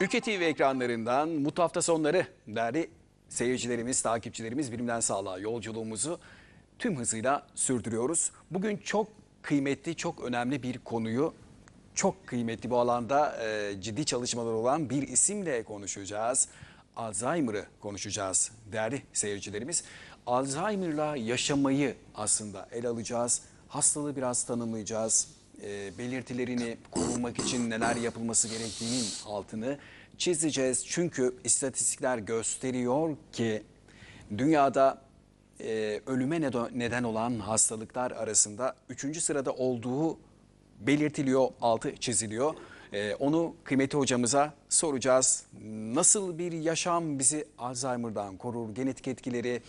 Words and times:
Ülke 0.00 0.20
TV 0.20 0.28
ekranlarından 0.28 1.28
mutlu 1.28 1.62
hafta 1.62 1.82
sonları 1.82 2.26
değerli 2.46 2.90
seyircilerimiz, 3.28 4.02
takipçilerimiz 4.02 4.72
bilimden 4.72 5.00
sağlığa 5.00 5.38
yolculuğumuzu 5.38 6.18
tüm 6.78 6.98
hızıyla 6.98 7.46
sürdürüyoruz. 7.54 8.30
Bugün 8.50 8.76
çok 8.76 9.08
kıymetli, 9.42 9.96
çok 9.96 10.20
önemli 10.24 10.62
bir 10.62 10.78
konuyu 10.78 11.34
çok 11.94 12.26
kıymetli 12.26 12.70
bu 12.70 12.78
alanda 12.78 13.44
e, 13.44 13.80
ciddi 13.80 14.04
çalışmalar 14.04 14.52
olan 14.52 14.90
bir 14.90 15.08
isimle 15.08 15.62
konuşacağız. 15.62 16.48
Alzheimer'ı 16.96 17.66
konuşacağız 17.80 18.52
değerli 18.72 19.02
seyircilerimiz. 19.12 19.84
Alzheimer'la 20.26 21.16
yaşamayı 21.16 21.96
aslında 22.14 22.68
ele 22.72 22.88
alacağız. 22.88 23.42
Hastalığı 23.68 24.16
biraz 24.16 24.44
tanımlayacağız. 24.44 25.28
E, 25.62 25.98
belirtilerini 25.98 26.76
korunmak 26.90 27.38
için 27.38 27.70
neler 27.70 27.96
yapılması 27.96 28.48
gerektiğinin 28.48 29.04
altını 29.26 29.78
çizeceğiz. 30.18 30.86
Çünkü 30.86 31.34
istatistikler 31.44 32.18
gösteriyor 32.18 33.16
ki 33.32 33.62
dünyada 34.38 35.02
e, 35.60 36.00
ölüme 36.06 36.40
neden- 36.74 37.02
olan 37.02 37.38
hastalıklar 37.38 38.10
arasında 38.10 38.76
3. 38.88 39.20
sırada 39.20 39.52
olduğu 39.52 40.18
belirtiliyor, 40.80 41.48
altı 41.60 41.96
çiziliyor. 41.96 42.54
Ee, 42.92 43.14
onu 43.14 43.54
kıymetli 43.64 43.98
hocamıza 43.98 44.54
soracağız. 44.68 45.44
Nasıl 45.94 46.38
bir 46.38 46.52
yaşam 46.52 47.18
bizi 47.18 47.44
Alzheimer'dan 47.58 48.36
korur? 48.36 48.74
Genetik 48.74 49.08
etkileri 49.08 49.62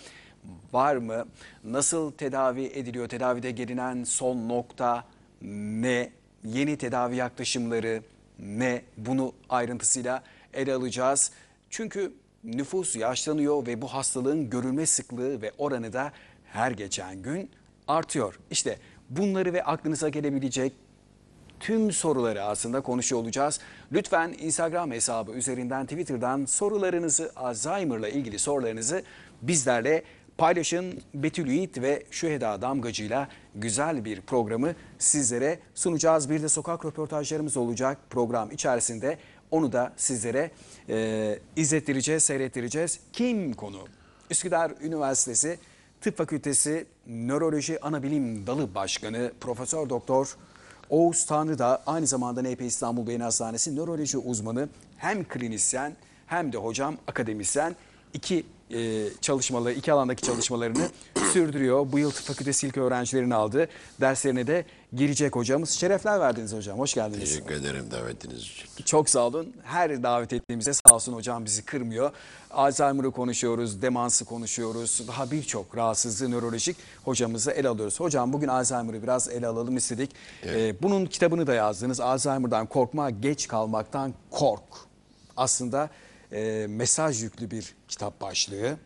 var 0.73 0.95
mı? 0.95 1.25
Nasıl 1.63 2.11
tedavi 2.11 2.63
ediliyor? 2.65 3.09
Tedavide 3.09 3.51
gelinen 3.51 4.03
son 4.03 4.49
nokta 4.49 5.03
ne? 5.41 6.09
Yeni 6.43 6.77
tedavi 6.77 7.15
yaklaşımları 7.15 8.03
ne? 8.39 8.81
Bunu 8.97 9.33
ayrıntısıyla 9.49 10.23
ele 10.53 10.73
alacağız. 10.73 11.31
Çünkü 11.69 12.13
nüfus 12.43 12.95
yaşlanıyor 12.95 13.67
ve 13.67 13.81
bu 13.81 13.87
hastalığın 13.87 14.49
görülme 14.49 14.85
sıklığı 14.85 15.41
ve 15.41 15.51
oranı 15.57 15.93
da 15.93 16.11
her 16.45 16.71
geçen 16.71 17.21
gün 17.21 17.49
artıyor. 17.87 18.39
İşte 18.51 18.77
bunları 19.09 19.53
ve 19.53 19.63
aklınıza 19.63 20.09
gelebilecek 20.09 20.73
tüm 21.59 21.91
soruları 21.91 22.43
aslında 22.43 22.81
konuşuyor 22.81 23.21
olacağız. 23.21 23.59
Lütfen 23.91 24.35
Instagram 24.39 24.91
hesabı 24.91 25.31
üzerinden 25.31 25.85
Twitter'dan 25.85 26.45
sorularınızı 26.45 27.31
Alzheimer'la 27.35 28.09
ilgili 28.09 28.39
sorularınızı 28.39 29.03
bizlerle 29.41 30.03
paylaşın. 30.37 31.01
Betül 31.13 31.47
Yiğit 31.47 31.81
ve 31.81 32.03
Şüheda 32.11 32.61
Damgacı'yla 32.61 33.27
güzel 33.55 34.05
bir 34.05 34.21
programı 34.21 34.75
sizlere 34.99 35.59
sunacağız. 35.75 36.29
Bir 36.29 36.41
de 36.43 36.49
sokak 36.49 36.85
röportajlarımız 36.85 37.57
olacak 37.57 37.97
program 38.09 38.51
içerisinde. 38.51 39.17
Onu 39.51 39.71
da 39.71 39.93
sizlere 39.97 40.51
e, 40.89 41.39
izlettireceğiz, 41.55 42.23
seyrettireceğiz. 42.23 42.99
Kim 43.13 43.53
konu? 43.53 43.79
Üsküdar 44.29 44.71
Üniversitesi 44.81 45.59
Tıp 46.01 46.17
Fakültesi 46.17 46.85
Nöroloji 47.07 47.81
Anabilim 47.81 48.47
Dalı 48.47 48.75
Başkanı 48.75 49.31
Profesör 49.41 49.89
Doktor 49.89 50.37
Oğuz 50.89 51.25
Tanrı 51.25 51.59
da 51.59 51.83
aynı 51.85 52.07
zamanda 52.07 52.41
NP 52.41 52.61
İstanbul 52.61 53.07
Beyin 53.07 53.19
Hastanesi 53.19 53.75
nöroloji 53.75 54.17
uzmanı 54.17 54.69
hem 54.97 55.23
klinisyen 55.23 55.95
hem 56.27 56.53
de 56.53 56.57
hocam 56.57 56.97
akademisyen 57.07 57.75
iki 58.13 58.45
e, 58.73 59.07
çalışmaları, 59.21 59.73
iki 59.73 59.93
alandaki 59.93 60.21
çalışmalarını 60.21 60.89
sürdürüyor. 61.33 61.91
Bu 61.91 61.99
yıl 61.99 62.11
tıp 62.11 62.25
fakültesi 62.25 62.67
ilk 62.67 62.77
öğrencilerini 62.77 63.35
aldı. 63.35 63.67
Derslerine 64.01 64.47
de 64.47 64.65
girecek 64.93 65.35
hocamız. 65.35 65.69
Şerefler 65.69 66.19
verdiniz 66.19 66.53
hocam. 66.53 66.79
Hoş 66.79 66.93
geldiniz. 66.93 67.19
Teşekkür 67.19 67.55
ederim 67.55 67.85
davetiniz 67.91 68.41
için. 68.41 68.67
Çok 68.85 69.09
sağ 69.09 69.27
olun. 69.27 69.53
Her 69.63 70.03
davet 70.03 70.33
ettiğimizde 70.33 70.73
sağ 70.73 70.95
olsun 70.95 71.13
hocam 71.13 71.45
bizi 71.45 71.65
kırmıyor. 71.65 72.11
Alzheimer'ı 72.51 73.11
konuşuyoruz, 73.11 73.81
demansı 73.81 74.25
konuşuyoruz. 74.25 75.07
Daha 75.07 75.31
birçok 75.31 75.77
rahatsızlığı 75.77 76.31
nörolojik 76.31 76.77
hocamızla 77.05 77.51
ele 77.51 77.67
alıyoruz. 77.67 77.99
Hocam 77.99 78.33
bugün 78.33 78.47
Alzheimer'ı 78.47 79.03
biraz 79.03 79.29
ele 79.29 79.47
alalım 79.47 79.77
istedik. 79.77 80.11
Ee, 80.45 80.81
bunun 80.81 81.05
kitabını 81.05 81.47
da 81.47 81.53
yazdınız. 81.53 81.99
Alzheimer'dan 81.99 82.65
korkma, 82.65 83.09
geç 83.09 83.47
kalmaktan 83.47 84.13
kork. 84.31 84.63
Aslında 85.37 85.89
e, 86.31 86.65
mesaj 86.69 87.23
yüklü 87.23 87.51
bir 87.51 87.75
kitap 87.87 88.21
başlığı. 88.21 88.77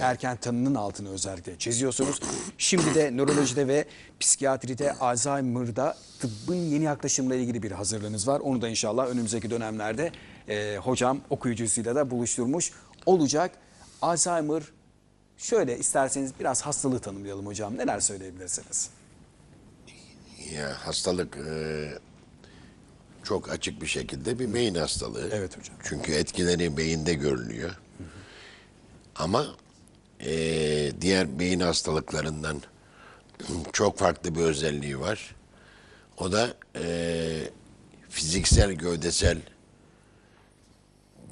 Erken 0.00 0.36
tanının 0.36 0.74
altını 0.74 1.10
özellikle 1.10 1.58
çiziyorsunuz. 1.58 2.20
Şimdi 2.58 2.94
de 2.94 3.16
nörolojide 3.16 3.68
ve 3.68 3.84
psikiyatride 4.20 4.92
Alzheimer'da 4.92 5.96
tıbbın 6.20 6.54
yeni 6.54 6.84
yaklaşımla 6.84 7.34
ilgili 7.34 7.62
bir 7.62 7.70
hazırlığınız 7.70 8.28
var. 8.28 8.40
Onu 8.40 8.62
da 8.62 8.68
inşallah 8.68 9.06
önümüzdeki 9.06 9.50
dönemlerde 9.50 10.12
e, 10.48 10.76
hocam 10.76 11.20
okuyucusuyla 11.30 11.94
da 11.94 12.10
buluşturmuş 12.10 12.72
olacak. 13.06 13.50
Alzheimer 14.02 14.62
şöyle 15.36 15.78
isterseniz 15.78 16.32
biraz 16.40 16.62
hastalığı 16.62 17.00
tanımlayalım 17.00 17.46
hocam. 17.46 17.78
Neler 17.78 18.00
söyleyebilirsiniz? 18.00 18.90
Ya 20.54 20.86
hastalık 20.86 21.36
e, 21.36 21.98
çok 23.24 23.50
açık 23.50 23.82
bir 23.82 23.86
şekilde 23.86 24.38
bir 24.38 24.54
beyin 24.54 24.74
hastalığı. 24.74 25.28
Evet 25.32 25.58
hocam. 25.58 25.76
Çünkü 25.84 26.12
etkileri 26.12 26.76
beyinde 26.76 27.14
görülüyor. 27.14 27.78
Ama 29.16 29.46
e, 30.20 30.92
diğer 31.00 31.38
beyin 31.38 31.60
hastalıklarından 31.60 32.62
çok 33.72 33.98
farklı 33.98 34.34
bir 34.34 34.40
özelliği 34.40 35.00
var. 35.00 35.36
O 36.18 36.32
da 36.32 36.54
e, 36.76 37.48
fiziksel, 38.08 38.72
gövdesel 38.72 39.38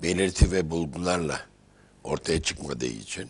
belirti 0.03 0.53
ve 0.53 0.71
bulgularla 0.71 1.41
ortaya 2.05 2.43
çıkmadığı 2.43 2.87
için, 2.87 3.29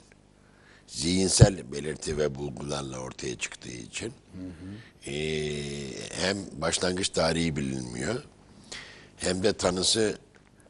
zihinsel 0.86 1.72
belirti 1.72 2.18
ve 2.18 2.34
bulgularla 2.34 2.98
ortaya 2.98 3.38
çıktığı 3.38 3.70
için 3.70 4.12
e, 5.06 5.14
hem 6.12 6.36
başlangıç 6.60 7.08
tarihi 7.08 7.56
bilinmiyor 7.56 8.22
hem 9.22 9.42
de 9.42 9.52
tanısı 9.52 10.18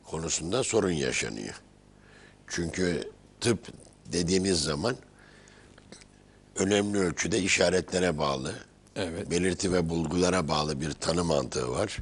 konusunda 0.04 0.64
sorun 0.64 0.90
yaşanıyor. 0.90 1.54
Çünkü 2.48 3.10
tıp 3.40 3.66
dediğimiz 4.12 4.60
zaman 4.62 4.96
önemli 6.56 6.98
ölçüde 6.98 7.38
işaretlere 7.38 8.18
bağlı, 8.18 8.54
Evet. 8.96 9.30
belirti 9.30 9.72
ve 9.72 9.88
bulgulara 9.88 10.48
bağlı 10.48 10.80
bir 10.80 10.92
tanı 10.92 11.24
mantığı 11.24 11.70
var. 11.70 11.96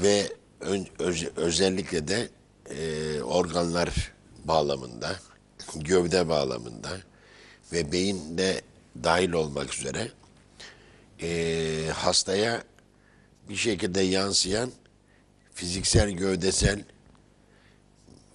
Ve 0.00 0.32
ön- 0.60 0.86
öz- 0.98 1.28
özellikle 1.36 2.08
de 2.08 2.28
e, 2.70 3.22
organlar 3.22 4.12
bağlamında, 4.44 5.16
gövde 5.76 6.28
bağlamında 6.28 6.90
ve 7.72 7.92
beyinde 7.92 8.62
dahil 9.04 9.32
olmak 9.32 9.74
üzere 9.74 10.08
e, 11.22 11.90
hastaya 11.94 12.62
bir 13.50 13.56
şekilde 13.56 14.00
yansıyan 14.00 14.72
fiziksel, 15.54 16.10
gövdesel 16.10 16.84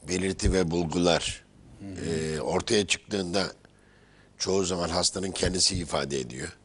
belirti 0.07 0.53
ve 0.53 0.71
bulgular 0.71 1.45
e, 2.05 2.39
ortaya 2.39 2.87
çıktığında 2.87 3.51
çoğu 4.37 4.63
zaman 4.65 4.89
hastanın 4.89 5.31
kendisi 5.31 5.75
ifade 5.75 6.19
ediyor 6.19 6.57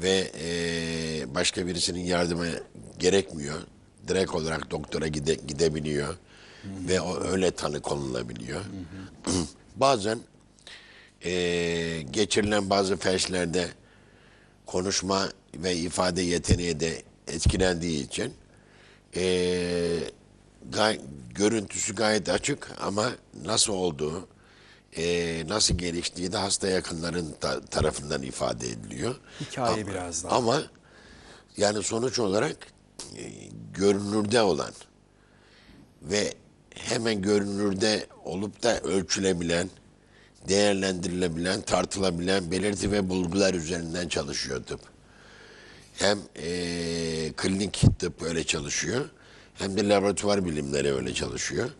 ve 0.00 0.30
e, 0.40 1.34
başka 1.34 1.66
birisinin 1.66 2.00
yardıma 2.00 2.46
gerekmiyor. 2.98 3.58
Direkt 4.08 4.34
olarak 4.34 4.70
doktora 4.70 5.08
gide, 5.08 5.34
gidebiliyor 5.34 6.16
ve 6.64 7.00
o 7.00 7.20
öyle 7.24 7.50
tanı 7.50 7.82
konulabiliyor. 7.82 8.60
Bazen 9.76 10.18
e, 11.24 11.30
geçirilen 12.10 12.70
bazı 12.70 12.96
felçlerde 12.96 13.68
konuşma 14.66 15.28
ve 15.54 15.76
ifade 15.76 16.22
yeteneği 16.22 16.80
de 16.80 17.07
etkilendiği 17.28 18.06
için 18.06 18.34
e, 19.16 19.22
gay- 20.72 21.00
görüntüsü 21.34 21.94
gayet 21.94 22.28
açık 22.28 22.70
ama 22.80 23.10
nasıl 23.44 23.72
olduğu, 23.72 24.28
e, 24.96 25.44
nasıl 25.48 25.78
geliştiği 25.78 26.32
de 26.32 26.36
hasta 26.36 26.68
yakınların 26.68 27.34
ta- 27.40 27.60
tarafından 27.60 28.22
ifade 28.22 28.68
ediliyor. 28.68 29.14
Hikaye 29.40 29.74
Ama- 29.82 29.86
biraz 29.86 30.24
daha. 30.24 30.36
Ama 30.36 30.62
yani 31.56 31.82
sonuç 31.82 32.18
olarak 32.18 32.56
e, 33.16 33.22
görünürde 33.74 34.42
olan 34.42 34.72
ve 36.02 36.34
hemen 36.74 37.22
görünürde 37.22 38.06
olup 38.24 38.62
da 38.62 38.80
ölçülebilen, 38.80 39.70
değerlendirilebilen, 40.48 41.60
tartılabilen 41.60 42.50
belirti 42.50 42.92
ve 42.92 43.08
bulgular 43.08 43.54
üzerinden 43.54 44.08
çalışıyor 44.08 44.64
tıp. 44.64 44.80
Hem 45.98 46.18
e, 46.36 47.32
klinik 47.36 47.82
tıp 47.98 48.22
öyle 48.22 48.44
çalışıyor, 48.44 49.08
hem 49.54 49.76
de 49.76 49.88
laboratuvar 49.88 50.44
bilimleri 50.46 50.94
öyle 50.94 51.14
çalışıyor. 51.14 51.70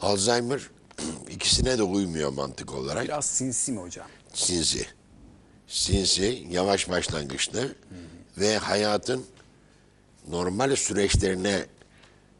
Alzheimer 0.00 0.60
ikisine 1.30 1.78
de 1.78 1.82
uymuyor 1.82 2.30
mantık 2.32 2.74
olarak. 2.74 3.04
Biraz 3.04 3.26
sinsi 3.26 3.72
mi 3.72 3.80
hocam? 3.80 4.06
Sinsi. 4.34 4.86
Sinsi, 5.68 6.46
yavaş 6.50 6.88
başlangıçlı 6.88 7.74
ve 8.38 8.58
hayatın 8.58 9.24
normal 10.28 10.76
süreçlerine 10.76 11.66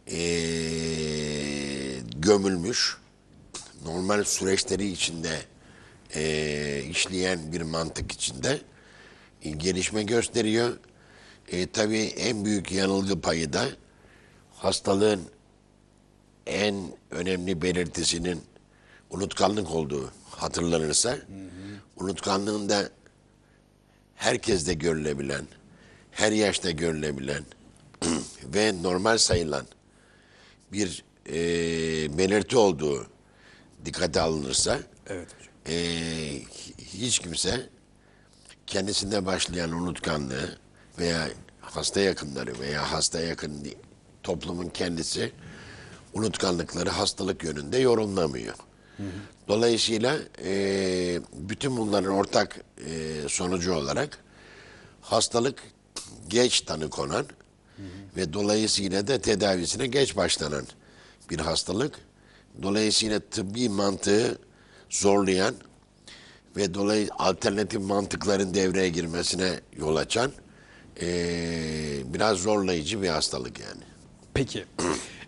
eee, 0.06 2.00
gömülmüş, 2.16 2.96
normal 3.84 4.24
süreçleri 4.24 4.88
içinde 4.88 5.38
eee, 6.14 6.84
işleyen 6.90 7.52
bir 7.52 7.60
mantık 7.62 8.12
içinde 8.12 8.60
e, 9.42 9.50
gelişme 9.50 10.02
gösteriyor. 10.02 10.76
E, 11.48 11.66
tabii 11.70 12.02
en 12.02 12.44
büyük 12.44 12.72
yanılgı 12.72 13.20
payı 13.20 13.52
da 13.52 13.66
hastalığın 14.54 15.22
en 16.46 16.92
önemli 17.10 17.62
belirtisinin 17.62 18.42
unutkanlık 19.10 19.70
olduğu 19.70 20.10
hatırlanırsa, 20.30 21.18
unutkanlığın 21.96 22.68
da 22.68 22.90
herkeste 24.14 24.74
görülebilen, 24.74 25.46
her 26.10 26.32
yaşta 26.32 26.70
görülebilen 26.70 27.44
ve 28.44 28.82
normal 28.82 29.18
sayılan 29.18 29.66
bir 30.72 31.04
e, 31.28 31.34
belirti 32.18 32.56
olduğu 32.56 33.06
dikkate 33.84 34.20
alınırsa, 34.20 34.78
Evet 35.06 35.28
hocam. 35.38 35.52
e, 35.66 35.76
hiç 36.78 37.18
kimse 37.18 37.68
kendisinde 38.66 39.26
başlayan 39.26 39.72
unutkanlığı 39.72 40.58
veya 40.98 41.28
hasta 41.60 42.00
yakınları 42.00 42.60
veya 42.60 42.92
hasta 42.92 43.20
yakın 43.20 43.68
toplumun 44.22 44.68
kendisi 44.68 45.32
unutkanlıkları 46.14 46.90
hastalık 46.90 47.44
yönünde 47.44 47.78
yorumlamıyor. 47.78 48.54
Dolayısıyla 49.48 50.18
e, 50.44 51.20
bütün 51.32 51.76
bunların 51.76 52.10
ortak 52.10 52.60
e, 52.86 53.14
sonucu 53.28 53.74
olarak 53.74 54.18
hastalık 55.00 55.62
geç 56.28 56.60
tanı 56.60 56.90
konan 56.90 57.26
ve 58.16 58.32
dolayısıyla 58.32 59.06
da 59.06 59.20
tedavisine 59.20 59.86
geç 59.86 60.16
başlanan 60.16 60.66
bir 61.30 61.38
hastalık. 61.40 61.98
Dolayısıyla 62.62 63.20
tıbbi 63.20 63.68
mantığı 63.68 64.38
zorlayan 64.90 65.54
ve 66.56 66.74
dolayı 66.74 67.08
alternatif 67.18 67.80
mantıkların 67.80 68.54
devreye 68.54 68.88
girmesine 68.88 69.60
yol 69.76 69.96
açan 69.96 70.32
eee, 71.00 72.02
biraz 72.14 72.38
zorlayıcı 72.38 73.02
bir 73.02 73.08
hastalık 73.08 73.60
yani. 73.60 73.82
Peki. 74.34 74.64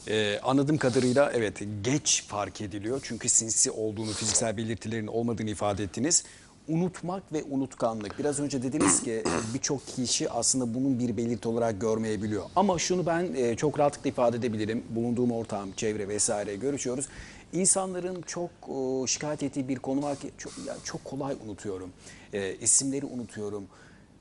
Ee, 0.09 0.41
anladığım 0.43 0.79
kadarıyla 0.79 1.33
evet 1.35 1.63
geç 1.83 2.25
fark 2.27 2.61
ediliyor. 2.61 3.01
Çünkü 3.03 3.29
sinsi 3.29 3.71
olduğunu, 3.71 4.13
fiziksel 4.13 4.57
belirtilerin 4.57 5.07
olmadığını 5.07 5.51
ifade 5.51 5.85
ettiniz. 5.85 6.25
Unutmak 6.69 7.33
ve 7.33 7.45
unutkanlık. 7.51 8.19
Biraz 8.19 8.41
önce 8.41 8.63
dediniz 8.63 9.03
ki 9.03 9.25
birçok 9.55 9.87
kişi 9.87 10.31
aslında 10.31 10.75
bunun 10.75 10.99
bir 10.99 11.17
belirti 11.17 11.49
olarak 11.49 11.81
görmeyebiliyor. 11.81 12.43
Ama 12.57 12.79
şunu 12.79 13.07
ben 13.07 13.35
e, 13.35 13.57
çok 13.57 13.79
rahatlıkla 13.79 14.11
ifade 14.11 14.37
edebilirim. 14.37 14.85
Bulunduğum 14.91 15.33
ortam, 15.33 15.73
çevre 15.73 16.09
vesaire 16.09 16.57
görüşüyoruz. 16.57 17.09
İnsanların 17.53 18.23
çok 18.23 18.51
e, 18.69 19.07
şikayet 19.07 19.43
ettiği 19.43 19.69
bir 19.69 19.77
konu 19.77 20.03
var 20.03 20.17
ki 20.17 20.31
çok, 20.39 20.53
ya 20.67 20.77
çok 20.85 21.05
kolay 21.05 21.37
unutuyorum. 21.47 21.91
E, 22.33 22.55
isimleri 22.55 23.07
unutuyorum. 23.07 23.65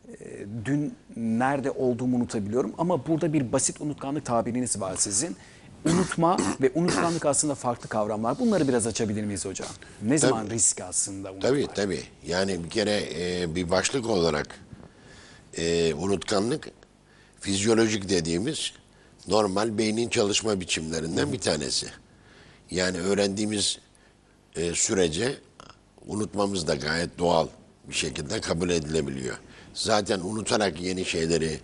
E, 0.08 0.46
dün 0.66 0.96
nerede 1.16 1.72
olduğumu 1.72 2.18
unutabiliyorum 2.18 2.74
ama 2.78 3.08
burada 3.08 3.34
bir 3.34 3.52
basit 3.52 3.82
unutkanlık 3.82 4.26
tabiriniz 4.26 4.82
var 4.82 4.96
sizin. 4.98 5.36
Unutma 5.86 6.38
ve 6.62 6.72
unutkanlık 6.76 7.26
aslında 7.26 7.56
farklı 7.56 7.90
kavramlar. 7.90 8.40
Bunları 8.40 8.68
biraz 8.68 8.88
açabilir 8.88 9.24
miyiz 9.24 9.46
hocam? 9.46 9.70
Ne 10.02 10.18
zaman 10.18 10.50
risk 10.50 10.82
aslında 10.82 11.32
unutmak? 11.32 11.52
Tabii 11.52 11.68
tabii. 11.76 12.04
Yani 12.26 12.64
bir 12.64 12.70
kere 12.70 13.04
e, 13.16 13.56
bir 13.56 13.70
başlık 13.70 14.10
olarak 14.10 14.60
e, 15.58 15.94
unutkanlık 15.94 16.70
fizyolojik 17.40 18.10
dediğimiz 18.10 18.74
normal 19.28 19.78
beynin 19.78 20.10
çalışma 20.10 20.60
biçimlerinden 20.60 21.34
bir 21.34 21.40
tanesi. 21.40 21.88
Yani 22.72 23.00
öğrendiğimiz 23.00 23.80
e, 24.56 24.74
sürece 24.74 25.36
unutmamız 26.06 26.68
da 26.68 26.76
gayet 26.76 27.20
doğal 27.20 27.48
bir 27.90 27.96
şekilde 27.96 28.42
kabul 28.42 28.70
edilebiliyor. 28.70 29.38
Zaten 29.78 30.20
unutarak 30.20 30.82
yeni 30.82 31.06
şeyleri 31.06 31.60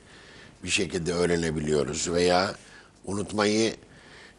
bir 0.64 0.70
şekilde 0.70 1.14
öğrenebiliyoruz 1.14 2.12
veya 2.12 2.56
unutmayı 3.06 3.76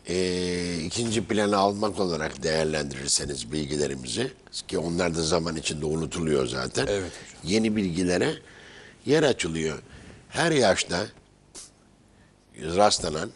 e, 0.09 0.79
ikinci 0.79 1.25
plana 1.25 1.57
almak 1.57 2.01
olarak 2.01 2.43
değerlendirirseniz 2.43 3.53
bilgilerimizi 3.53 4.33
ki 4.69 4.79
onlar 4.79 5.15
da 5.17 5.23
zaman 5.23 5.57
içinde 5.57 5.87
unutuluyor 5.87 6.47
zaten. 6.47 6.87
Evet 6.87 7.13
Yeni 7.45 7.77
bilgilere 7.77 8.35
yer 9.07 9.23
açılıyor. 9.23 9.79
Her 10.29 10.53
yaşta 10.53 11.07
rastlanan 12.59 13.31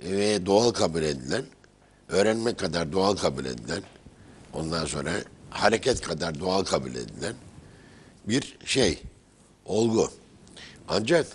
ve 0.00 0.46
doğal 0.46 0.70
kabul 0.70 1.02
edilen, 1.02 1.44
öğrenmek 2.08 2.58
kadar 2.58 2.92
doğal 2.92 3.16
kabul 3.16 3.44
edilen, 3.44 3.82
ondan 4.52 4.86
sonra 4.86 5.12
hareket 5.50 6.00
kadar 6.00 6.40
doğal 6.40 6.64
kabul 6.64 6.90
edilen 6.94 7.34
bir 8.28 8.58
şey, 8.64 9.02
olgu. 9.70 10.10
Ancak 10.88 11.26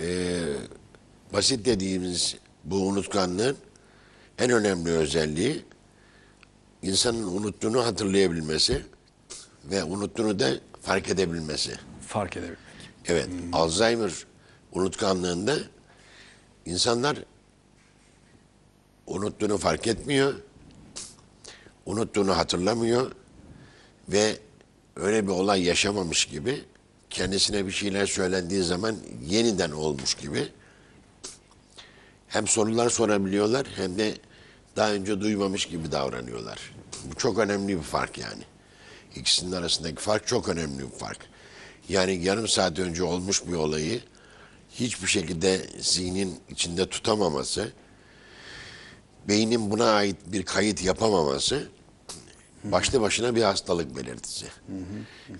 e, 0.00 0.38
basit 1.32 1.64
dediğimiz 1.64 2.36
bu 2.64 2.76
unutkanlığın 2.76 3.56
en 4.38 4.50
önemli 4.50 4.90
özelliği 4.90 5.64
insanın 6.82 7.22
unuttuğunu 7.22 7.86
hatırlayabilmesi 7.86 8.82
ve 9.64 9.84
unuttuğunu 9.84 10.38
da 10.38 10.50
fark 10.82 11.08
edebilmesi. 11.08 11.72
Fark 12.06 12.36
edebilmek. 12.36 12.58
Evet, 13.06 13.28
Alzheimer 13.52 14.12
unutkanlığında 14.72 15.56
insanlar 16.66 17.18
unuttuğunu 19.06 19.58
fark 19.58 19.86
etmiyor, 19.86 20.34
unuttuğunu 21.86 22.36
hatırlamıyor 22.36 23.12
ve 24.08 24.36
öyle 24.96 25.26
bir 25.26 25.32
olay 25.32 25.62
yaşamamış 25.62 26.24
gibi 26.24 26.64
kendisine 27.10 27.66
bir 27.66 27.72
şeyler 27.72 28.06
söylendiği 28.06 28.62
zaman 28.62 28.96
yeniden 29.26 29.70
olmuş 29.70 30.14
gibi 30.14 30.48
hem 32.28 32.46
sorular 32.46 32.90
sorabiliyorlar 32.90 33.66
hem 33.76 33.98
de 33.98 34.14
daha 34.76 34.92
önce 34.92 35.20
duymamış 35.20 35.66
gibi 35.66 35.92
davranıyorlar. 35.92 36.72
Bu 37.10 37.14
çok 37.14 37.38
önemli 37.38 37.76
bir 37.76 37.82
fark 37.82 38.18
yani. 38.18 38.42
İkisinin 39.16 39.52
arasındaki 39.52 40.02
fark 40.02 40.26
çok 40.26 40.48
önemli 40.48 40.78
bir 40.78 40.98
fark. 40.98 41.18
Yani 41.88 42.24
yarım 42.24 42.48
saat 42.48 42.78
önce 42.78 43.02
olmuş 43.02 43.46
bir 43.46 43.52
olayı 43.52 44.00
hiçbir 44.74 45.06
şekilde 45.06 45.66
zihnin 45.80 46.40
içinde 46.50 46.88
tutamaması, 46.88 47.72
beynin 49.28 49.70
buna 49.70 49.90
ait 49.90 50.16
bir 50.26 50.42
kayıt 50.42 50.84
yapamaması 50.84 51.68
başlı 52.64 53.00
başına 53.00 53.34
bir 53.34 53.42
hastalık 53.42 53.96
belirtisi. 53.96 54.46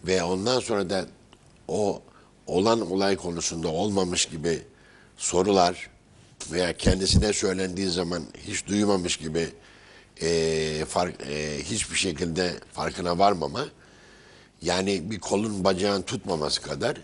Ve 0.07 0.23
ondan 0.23 0.61
sonra 0.61 0.91
da 0.91 1.07
o 1.69 2.03
olan 2.47 2.91
olay 2.93 3.17
konusunda 3.17 3.69
olmamış 3.69 4.27
gibi 4.27 4.63
sorular 5.17 5.91
veya 6.53 6.77
kendisine 6.77 7.33
söylendiği 7.33 7.91
zaman 7.91 8.23
hiç 8.47 8.67
duymamış 8.67 9.17
gibi 9.17 9.49
eee, 10.21 10.85
fark, 10.85 11.21
eee, 11.21 11.63
hiçbir 11.65 11.97
şekilde 11.97 12.55
farkına 12.73 13.19
varmama 13.19 13.69
yani 14.63 15.11
bir 15.11 15.21
kolun 15.21 15.65
bacağın 15.65 16.03
tutmaması 16.03 16.63
kadar 16.63 16.97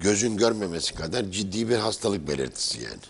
gözün 0.00 0.36
görmemesi 0.36 0.94
kadar 0.94 1.24
ciddi 1.24 1.68
bir 1.68 1.76
hastalık 1.76 2.28
belirtisi 2.28 2.82
yani. 2.82 3.00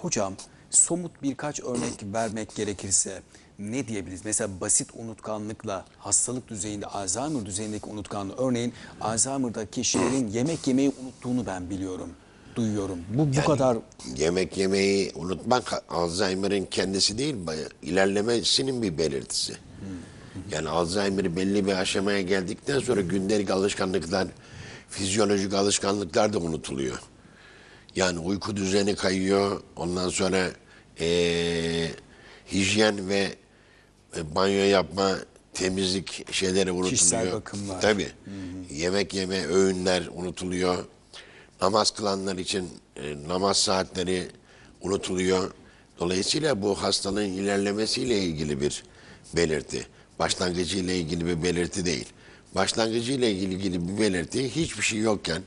Hocam 0.00 0.34
somut 0.70 1.22
birkaç 1.22 1.60
örnek 1.60 1.92
vermek 2.02 2.56
gerekirse 2.56 3.22
ne 3.58 3.88
diyebiliriz? 3.88 4.24
Mesela 4.24 4.60
basit 4.60 4.90
unutkanlıkla 4.94 5.84
hastalık 5.98 6.48
düzeyinde 6.48 6.86
Alzheimer 6.86 7.46
düzeyindeki 7.46 7.86
unutkanlığı 7.86 8.36
örneğin 8.36 8.72
Alzheimer'da 9.00 9.66
kişilerin 9.66 10.28
yemek 10.32 10.66
yemeyi 10.66 10.92
unuttuğunu 11.02 11.46
ben 11.46 11.70
biliyorum, 11.70 12.10
duyuyorum. 12.56 12.98
Bu 13.14 13.28
bu 13.36 13.44
kadar 13.44 13.76
Yemek 14.16 14.56
yemeyi 14.56 15.12
unutmak 15.14 15.84
Alzheimer'ın 15.88 16.64
kendisi 16.64 17.18
değil, 17.18 17.36
ilerlemesinin 17.82 18.82
bir 18.82 18.98
belirtisi. 18.98 19.56
Yani 20.50 20.68
Alzheimer 20.68 21.36
belli 21.36 21.66
bir 21.66 21.72
aşamaya 21.72 22.22
geldikten 22.22 22.80
sonra 22.80 23.00
gündelik 23.00 23.50
alışkanlıklar, 23.50 24.28
fizyolojik 24.88 25.54
alışkanlıklar 25.54 26.32
da 26.32 26.38
unutuluyor. 26.38 26.98
Yani 27.96 28.18
uyku 28.18 28.56
düzeni 28.56 28.94
kayıyor, 28.94 29.60
ondan 29.76 30.08
sonra 30.08 30.50
eee, 31.00 31.90
hijyen 32.52 33.08
ve 33.08 33.34
e, 34.16 34.34
banyo 34.34 34.64
yapma, 34.64 35.18
temizlik 35.54 36.32
şeyleri 36.32 36.70
unutuluyor. 36.70 36.90
Kişisel 36.90 37.32
bakımlar. 37.32 37.80
Tabii. 37.80 38.08
Yemek 38.70 39.14
yeme, 39.14 39.46
öğünler 39.46 40.08
unutuluyor. 40.14 40.84
Namaz 41.62 41.90
kılanlar 41.90 42.36
için 42.36 42.70
e, 42.96 43.28
namaz 43.28 43.56
saatleri 43.56 44.28
unutuluyor. 44.80 45.50
Dolayısıyla 46.00 46.62
bu 46.62 46.82
hastalığın 46.82 47.24
ilerlemesiyle 47.24 48.18
ilgili 48.18 48.60
bir 48.60 48.82
belirti. 49.36 49.86
Başlangıcıyla 50.18 50.94
ilgili 50.94 51.26
bir 51.26 51.42
belirti 51.42 51.84
değil. 51.84 52.06
Başlangıcıyla 52.54 53.28
ilgili, 53.28 53.54
ilgili 53.54 53.88
bir 53.88 54.00
belirti 54.02 54.56
hiçbir 54.56 54.82
şey 54.82 54.98
yokken 54.98 55.42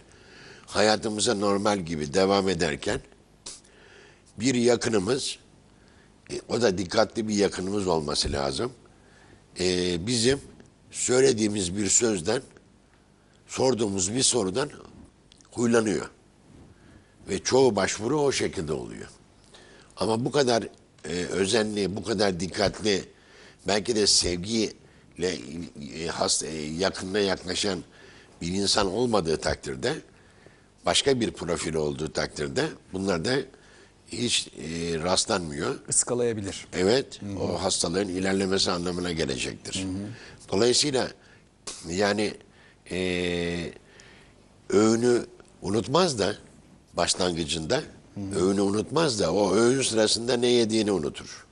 hayatımıza 0.65 1.35
normal 1.35 1.79
gibi 1.79 2.13
devam 2.13 2.49
ederken 2.49 3.01
bir 4.39 4.55
yakınımız 4.55 5.37
o 6.47 6.61
da 6.61 6.77
dikkatli 6.77 7.27
bir 7.27 7.35
yakınımız 7.35 7.87
olması 7.87 8.31
lazım. 8.31 8.71
E, 9.59 9.97
bizim 10.07 10.41
söylediğimiz 10.91 11.77
bir 11.77 11.87
sözden, 11.87 12.41
sorduğumuz 13.47 14.15
bir 14.15 14.23
sorudan 14.23 14.69
huylanıyor. 15.51 16.09
Ve 17.29 17.39
çoğu 17.39 17.75
başvuru 17.75 18.21
o 18.21 18.31
şekilde 18.31 18.73
oluyor. 18.73 19.09
Ama 19.97 20.25
bu 20.25 20.31
kadar 20.31 20.63
e, 21.05 21.13
özenli, 21.13 21.95
bu 21.95 22.03
kadar 22.03 22.39
dikkatli, 22.39 23.05
belki 23.67 23.95
de 23.95 24.07
sevgiyle 24.07 25.37
e, 25.95 26.07
has, 26.07 26.43
e, 26.43 26.47
yakınına 26.57 27.19
yaklaşan 27.19 27.83
bir 28.41 28.53
insan 28.53 28.87
olmadığı 28.87 29.37
takdirde, 29.37 29.93
başka 30.85 31.19
bir 31.19 31.31
profil 31.31 31.73
olduğu 31.73 32.13
takdirde 32.13 32.67
bunlar 32.93 33.25
da 33.25 33.35
hiç 34.11 34.47
e, 34.47 34.99
rastlanmıyor. 35.03 35.75
Iskalayabilir. 35.89 36.67
Evet, 36.73 37.19
o 37.41 37.63
hastalığın 37.63 38.07
ilerlemesi 38.07 38.71
anlamına 38.71 39.11
gelecektir. 39.11 39.85
Dolayısıyla 40.51 41.07
yani 41.89 42.33
eee 42.91 43.73
öğünü 44.69 45.25
unutmaz 45.61 46.19
da 46.19 46.35
başlangıcında 46.93 47.81
öğünü 48.35 48.61
unutmaz 48.61 49.19
da 49.19 49.33
o 49.33 49.53
öğün 49.55 49.81
sırasında 49.81 50.37
ne 50.37 50.47
yediğini 50.47 50.91
unutur. 50.91 51.45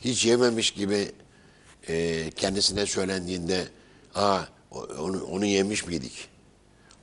Hiç 0.00 0.26
yememiş 0.26 0.70
gibi 0.70 1.12
eee, 1.88 2.30
kendisine 2.30 2.86
söylendiğinde 2.86 3.64
Aa, 4.14 4.40
onu, 4.98 5.24
onu 5.24 5.46
yemiş 5.46 5.86
miydik? 5.86 6.28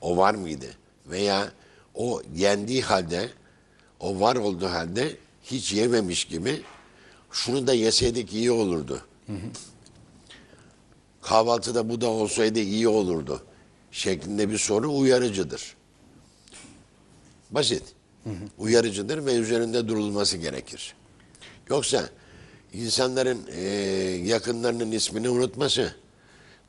O 0.02 0.18
var 0.18 0.36
mıydı? 0.36 0.66
Veya 1.06 1.52
o 1.96 2.22
yendiği 2.36 2.82
halde, 2.82 3.30
o 4.04 4.20
var 4.20 4.36
olduğu 4.36 4.68
halde 4.68 5.18
hiç 5.44 5.74
yememiş 5.74 6.26
gibi 6.26 6.62
şunu 7.32 7.68
da 7.68 7.74
yeseydik 7.74 8.34
iyi 8.34 8.52
olurdu. 8.52 9.02
Kahvaltıda 11.22 11.90
bu 11.90 12.02
da 12.02 12.08
olsaydı 12.10 12.60
iyi 12.60 12.88
olurdu. 12.88 13.44
Şeklinde 13.92 14.50
bir 14.50 14.58
soru 14.58 14.98
uyarıcıdır. 14.98 15.76
Basit. 17.52 17.84
Uyarıcıdır 18.58 19.26
ve 19.26 19.34
üzerinde 19.34 19.88
durulması 19.88 20.38
gerekir. 20.38 20.96
Yoksa 21.70 22.10
insanların 22.74 23.48
eee, 23.48 23.64
yakınlarının 24.28 24.92
ismini 24.92 25.30
unutması, 25.30 25.96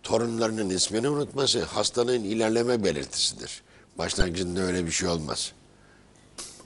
torunlarının 0.03 0.71
ismini 0.71 1.09
unutması 1.09 1.63
hastalığın 1.65 2.25
ilerleme 2.25 2.85
belirtisidir. 2.85 3.63
Başlangıcında 3.99 4.61
öyle 4.61 4.87
bir 4.87 4.91
şey 4.91 5.09
olmaz. 5.09 5.53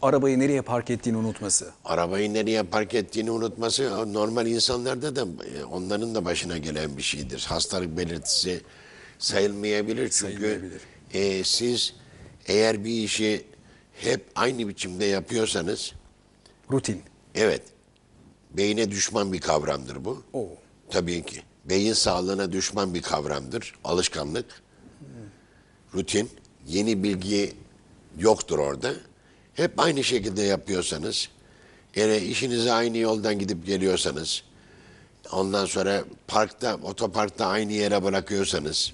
Arabayı 0.02 0.38
nereye 0.38 0.62
park 0.62 0.90
ettiğini 0.90 1.16
unutması. 1.16 1.70
Arabayı 1.84 2.34
nereye 2.34 2.62
park 2.62 2.94
ettiğini 2.94 3.30
unutması 3.30 4.12
normal 4.12 4.46
insanlarda 4.46 5.16
da 5.16 5.20
e, 5.60 5.64
onların 5.64 6.14
da 6.14 6.24
başına 6.24 6.58
gelen 6.58 6.96
bir 6.96 7.02
şeydir. 7.02 7.44
Hastalık 7.48 7.96
belirtisi 7.96 8.60
sayılmayabilir 9.18 10.08
çünkü 10.08 10.12
Sayılmayabilir. 10.12 10.80
e, 11.12 11.44
siz 11.44 11.94
eğer 12.46 12.84
bir 12.84 13.02
işi 13.02 13.44
hep 13.94 14.24
aynı 14.34 14.68
biçimde 14.68 15.04
yapıyorsanız 15.04 15.92
Rutin. 16.70 17.02
evet 17.34 17.62
beyine 18.50 18.90
düşman 18.90 19.32
bir 19.32 19.40
kavramdır 19.40 20.04
bu. 20.04 20.22
Oo. 20.32 20.48
Tabii 20.90 21.24
ki. 21.26 21.42
Beyin 21.64 21.92
sağlığına 21.92 22.52
düşman 22.52 22.94
bir 22.94 23.02
kavramdır. 23.02 23.74
Alışkanlık. 23.84 24.62
Rutin. 25.94 26.30
Yeni 26.66 27.02
bilgi 27.02 27.52
yoktur 28.18 28.58
orada. 28.58 28.92
Hep 29.58 29.80
aynı 29.80 30.04
şekilde 30.04 30.42
yapıyorsanız, 30.42 31.28
yani 31.96 32.16
işinize 32.16 32.72
aynı 32.72 32.98
yoldan 32.98 33.38
gidip 33.38 33.66
geliyorsanız, 33.66 34.42
ondan 35.32 35.66
sonra 35.66 36.04
parkta, 36.28 36.76
otoparkta 36.82 37.46
aynı 37.46 37.72
yere 37.72 38.04
bırakıyorsanız, 38.04 38.92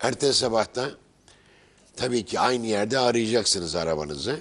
ertesi 0.00 0.38
sabahta 0.38 0.90
tabii 1.96 2.24
ki 2.24 2.40
aynı 2.40 2.66
yerde 2.66 2.98
arayacaksınız 2.98 3.74
arabanızı. 3.74 4.40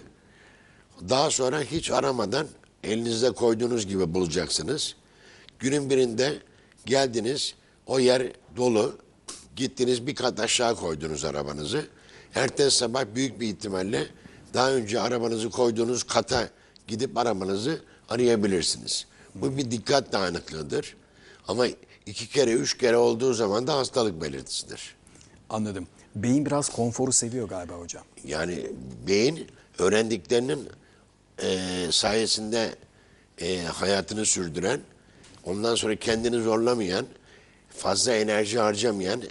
Daha 1.09 1.31
sonra 1.31 1.61
hiç 1.61 1.91
aramadan 1.91 2.47
elinizde 2.83 3.31
koyduğunuz 3.31 3.87
gibi 3.87 4.13
bulacaksınız. 4.13 4.95
Günün 5.59 5.89
birinde 5.89 6.33
geldiniz, 6.85 7.55
o 7.87 7.99
yer 7.99 8.31
dolu. 8.57 8.97
Gittiniz 9.55 10.07
bir 10.07 10.15
kat 10.15 10.39
aşağı 10.39 10.75
koydunuz 10.75 11.25
arabanızı. 11.25 11.85
Ertesi 12.35 12.77
sabah 12.77 13.05
büyük 13.15 13.39
bir 13.39 13.47
ihtimalle 13.47 14.07
daha 14.55 14.71
önce 14.71 15.01
arabanızı 15.01 15.49
koyduğunuz 15.49 16.03
kata 16.03 16.49
gidip 16.87 17.17
arabanızı 17.17 17.81
arayabilirsiniz. 18.09 19.05
Bu 19.35 19.57
bir 19.57 19.71
dikkat 19.71 20.13
dağınıklığıdır. 20.13 20.95
Ama 21.47 21.67
iki 22.05 22.29
kere, 22.29 22.51
üç 22.51 22.77
kere 22.77 22.97
olduğu 22.97 23.33
zaman 23.33 23.67
da 23.67 23.77
hastalık 23.77 24.21
belirtisidir. 24.21 24.95
Anladım. 25.49 25.87
Beyin 26.15 26.45
biraz 26.45 26.69
konforu 26.69 27.11
seviyor 27.11 27.49
galiba 27.49 27.73
hocam. 27.73 28.03
Yani 28.23 28.71
beyin 29.07 29.47
öğrendiklerinin 29.79 30.69
e, 31.43 31.57
sayesinde 31.91 32.75
e, 33.41 33.61
hayatını 33.61 34.25
sürdüren, 34.25 34.79
ondan 35.43 35.75
sonra 35.75 35.95
kendini 35.95 36.41
zorlamayan, 36.43 37.05
fazla 37.69 38.15
enerji 38.15 38.59
harcamayan, 38.59 39.21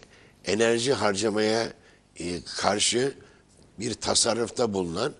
enerji 0.45 0.93
harcamaya 0.93 1.73
e, 2.16 2.45
karşı 2.57 3.14
bir 3.78 3.95
tasarrufta 3.95 4.73
bulunan, 4.73 5.12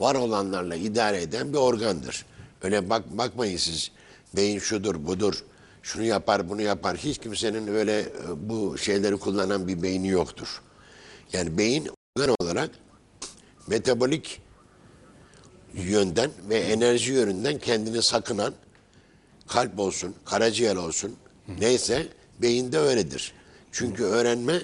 var 0.00 0.14
olanlarla 0.14 0.74
idare 0.74 1.22
eden 1.22 1.52
bir 1.52 1.58
organdır. 1.58 2.26
Öyle 2.62 2.90
bak 2.90 3.18
bakmayın 3.18 3.56
siz 3.56 3.90
beyin 4.36 4.58
şudur 4.58 5.06
budur, 5.06 5.44
şunu 5.82 6.04
yapar 6.04 6.48
bunu 6.48 6.62
yapar. 6.62 6.96
Hiç 6.96 7.18
kimsenin 7.18 7.66
öyle 7.66 8.00
e, 8.00 8.08
bu 8.36 8.78
şeyleri 8.78 9.16
kullanan 9.16 9.68
bir 9.68 9.82
beyni 9.82 10.08
yoktur. 10.08 10.62
Yani 11.32 11.58
beyin 11.58 11.90
organ 12.16 12.34
olarak 12.40 12.70
metabolik 13.66 14.42
yönden 15.74 16.30
ve 16.48 16.58
enerji 16.58 17.12
yönünden 17.12 17.58
kendini 17.58 18.02
sakınan 18.02 18.54
kalp 19.46 19.78
olsun, 19.78 20.14
karaciğer 20.24 20.76
olsun 20.76 21.16
neyse 21.60 22.08
beyinde 22.42 22.78
öyledir. 22.78 23.32
Çünkü 23.72 24.04
öğrenme 24.04 24.60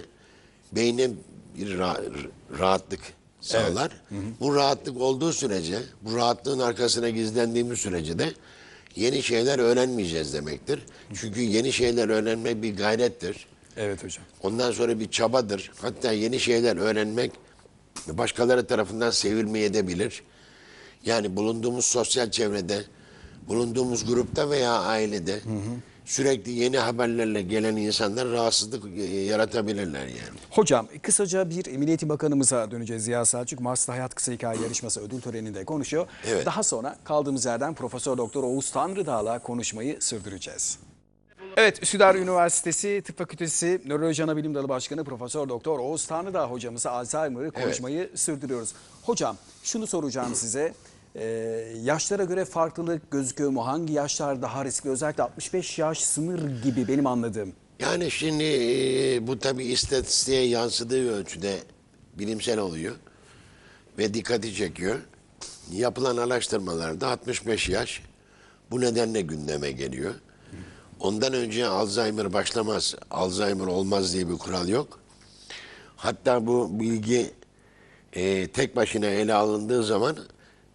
beyne 0.73 1.11
bir 1.59 1.67
ra- 1.79 2.29
rahatlık 2.59 3.01
sağlar. 3.41 3.91
Bu 4.41 4.55
rahatlık 4.55 5.01
olduğu 5.01 5.33
sürece, 5.33 5.79
bu 6.03 6.17
rahatlığın 6.17 6.59
arkasına 6.59 7.11
gizlendiğimiz 7.11 7.79
sürece 7.79 8.19
de 8.19 8.33
yeni 8.97 9.23
şeyler 9.23 9.59
öğrenmeyeceğiz 9.59 10.35
demektir. 10.35 10.81
Çünkü 11.15 11.41
yeni 11.41 11.73
şeyler 11.73 12.09
öğrenmek 12.09 12.63
bir 12.63 12.77
gayrettir. 12.77 13.47
Evet 13.77 14.05
hocam. 14.05 14.25
Ondan 14.43 14.73
sonra 14.73 15.01
bir 15.01 15.11
çabadır. 15.11 15.71
Hatta 15.81 16.13
yeni 16.13 16.41
şeyler 16.41 16.77
öğrenmek 16.77 17.33
başkaları 18.09 18.67
tarafından 18.67 19.11
sevilmeye 19.11 19.75
de 19.75 19.89
bilir. 19.89 20.23
Yani 21.05 21.37
bulunduğumuz 21.37 21.85
sosyal 21.85 22.31
çevrede, 22.31 22.85
bulunduğumuz 23.49 24.07
grupta 24.07 24.51
veya 24.51 24.73
ailede 24.73 25.41
sürekli 26.07 26.53
yeni 26.53 26.79
haberlerle 26.79 27.43
gelen 27.43 27.77
insanlar 27.77 28.29
rahatsızlık 28.29 28.99
e, 28.99 29.03
yaratabilirler 29.03 30.07
yani. 30.07 30.39
Hocam 30.51 30.89
kısaca 31.03 31.51
bir 31.51 31.67
Milli 31.67 31.89
Eğitim 31.89 32.09
Bakanımıza 32.09 32.71
döneceğiz. 32.71 33.05
Ziya 33.05 33.25
Selçuk 33.25 33.61
Mars'ta 33.61 33.93
Hayat 33.93 34.15
Kısa 34.15 34.33
Hikaye 34.33 34.61
Yarışması 34.63 35.01
ödül 35.01 35.21
töreninde 35.21 35.65
konuşuyor. 35.65 36.07
Evet. 36.27 36.47
Daha 36.47 36.63
sonra 36.63 36.97
kaldığımız 37.05 37.45
yerden 37.45 37.75
Profesör 37.75 38.19
Doktor 38.19 38.45
Oğuz 38.45 38.71
Tanrıdağ'la 38.71 39.39
konuşmayı 39.39 40.03
sürdüreceğiz. 40.03 40.79
Evet, 41.57 41.83
Üsküdar 41.83 42.15
Üniversitesi 42.15 43.03
Tıp 43.07 43.19
Fakültesi 43.19 43.81
Nöroloji 43.87 44.25
Anabilim 44.25 44.55
Dalı 44.55 44.69
Başkanı 44.69 45.05
Profesör 45.05 45.49
Doktor 45.49 45.79
Oğuz 45.79 46.07
Tanrıdağ 46.07 46.51
hocamıza 46.51 46.91
Alzheimer'ı 46.91 47.51
konuşmayı 47.51 48.11
sürdürüyoruz. 48.15 48.73
Hocam 49.03 49.37
şunu 49.63 49.87
soracağım 49.87 50.35
size. 50.35 50.75
Ee, 51.19 51.25
yaşlara 51.83 52.25
göre 52.25 52.45
farklılık 52.45 53.11
gözüküyor 53.11 53.51
mu? 53.51 53.67
Hangi 53.67 53.93
yaşlar 53.93 54.43
daha 54.43 54.65
riskli? 54.65 54.91
Özellikle 54.91 55.23
65 55.23 55.79
yaş 55.79 56.01
sınır 56.01 56.63
gibi 56.63 56.89
benim 56.89 57.07
anladığım. 57.07 57.53
Yani 57.81 58.11
şimdi 58.11 58.45
e, 58.45 59.27
bu 59.27 59.39
tabii 59.39 59.65
istatistiğe 59.65 60.43
yansıdığı 60.43 61.13
ölçüde 61.19 61.59
bilimsel 62.19 62.59
oluyor 62.59 62.95
ve 63.99 64.15
dikkati 64.15 64.55
çekiyor. 64.55 64.99
Yapılan 65.73 66.17
araştırmalarda 66.17 67.09
65 67.09 67.69
yaş 67.69 68.03
bu 68.71 68.81
nedenle 68.81 69.21
gündeme 69.21 69.73
geliyor. 69.73 70.15
Ondan 71.01 71.33
önce 71.33 71.67
Alzheimer 71.67 72.33
başlamaz, 72.33 72.95
Alzheimer 73.11 73.67
olmaz 73.67 74.15
diye 74.15 74.29
bir 74.29 74.39
kural 74.39 74.69
yok. 74.69 75.01
Hatta 75.97 76.47
bu 76.47 76.81
bilgi 76.81 77.31
e, 78.13 78.49
tek 78.49 78.77
başına 78.77 79.07
ele 79.07 79.35
alındığı 79.35 79.85
zaman 79.85 80.17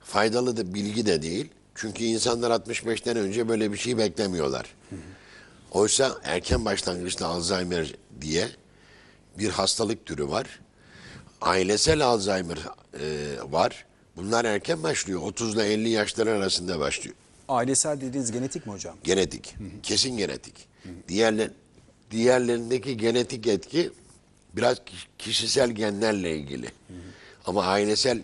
faydalı 0.03 0.57
da 0.57 0.73
bilgi 0.73 1.05
de 1.05 1.21
değil. 1.21 1.49
Çünkü 1.75 2.03
insanlar 2.03 2.51
65'ten 2.51 3.17
önce 3.17 3.49
böyle 3.49 3.71
bir 3.71 3.77
şey 3.77 3.97
beklemiyorlar. 3.97 4.65
Oysa 5.71 6.17
erken 6.23 6.65
başlangıçlı 6.65 7.25
Alzheimer 7.25 7.95
diye 8.21 8.47
bir 9.37 9.49
hastalık 9.49 10.05
türü 10.05 10.27
var. 10.29 10.59
Ailesel 11.41 12.05
Alzheimer 12.05 12.57
e, 12.99 13.01
var. 13.51 13.85
Bunlar 14.17 14.45
erken 14.45 14.83
başlıyor. 14.83 15.21
30 15.21 15.55
ile 15.55 15.63
50 15.73 15.89
yaşlar 15.89 16.27
arasında 16.27 16.79
başlıyor. 16.79 17.15
Ailesel 17.47 18.01
dediğiniz 18.01 18.31
genetik 18.31 18.65
mi 18.65 18.73
hocam? 18.73 18.95
Genetik. 19.03 19.55
Kesin 19.83 20.17
genetik. 20.17 20.53
Diğerler, 21.07 21.49
diğerlerindeki 22.11 22.97
genetik 22.97 23.47
etki 23.47 23.91
biraz 24.55 24.77
kiş- 24.77 25.07
kişisel 25.17 25.71
genlerle 25.71 26.37
ilgili. 26.37 26.67
Ama 27.45 27.63
ailesel 27.63 28.21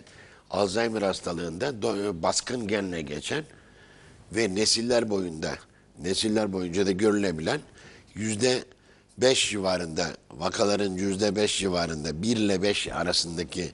Alzheimer 0.50 1.02
hastalığında 1.02 1.82
baskın 2.22 2.68
genle 2.68 3.02
geçen 3.02 3.44
ve 4.32 4.54
nesiller 4.54 5.10
boyunda 5.10 5.54
nesiller 6.02 6.52
boyunca 6.52 6.86
da 6.86 6.92
görülebilen 6.92 7.60
yüzde 8.14 8.64
beş 9.18 9.50
civarında 9.50 10.06
vakaların 10.30 10.92
yüzde 10.92 11.36
beş 11.36 11.58
civarında 11.58 12.22
bir 12.22 12.36
ile 12.36 12.62
beş 12.62 12.88
arasındaki 12.88 13.72